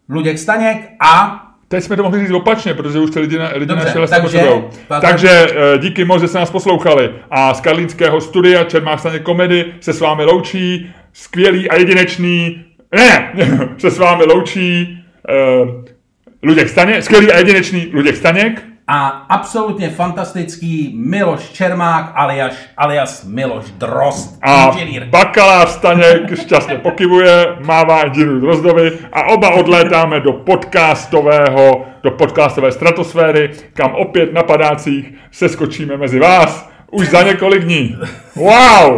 [0.10, 1.45] Luděk Staněk a
[1.76, 4.16] Teď jsme to mohli říct opačně, protože už ty lidi, na, lidi Dobře, naše lesy
[4.22, 4.40] takže-
[5.02, 7.10] Takže eh, díky moc, že jste nás poslouchali.
[7.32, 12.66] A z karlínského studia Čermák staně komedy se s vámi loučí skvělý a jedinečný,
[12.96, 13.34] ne,
[13.78, 15.00] se s vámi loučí
[15.64, 15.70] uh,
[16.44, 18.64] Luděk Staněk, skvělý a jedinečný Luděk Staněk.
[18.88, 24.40] A absolutně fantastický Miloš Čermák alias, alias Miloš Drost.
[24.42, 25.06] A inženýr.
[25.06, 33.52] bakalář Staněk šťastně pokivuje, mává inženýru Drozdovi a oba odlétáme do podcastového, do podcastové stratosféry,
[33.74, 37.98] kam opět na padácích se skočíme mezi vás už za několik dní.
[38.36, 38.98] Wow!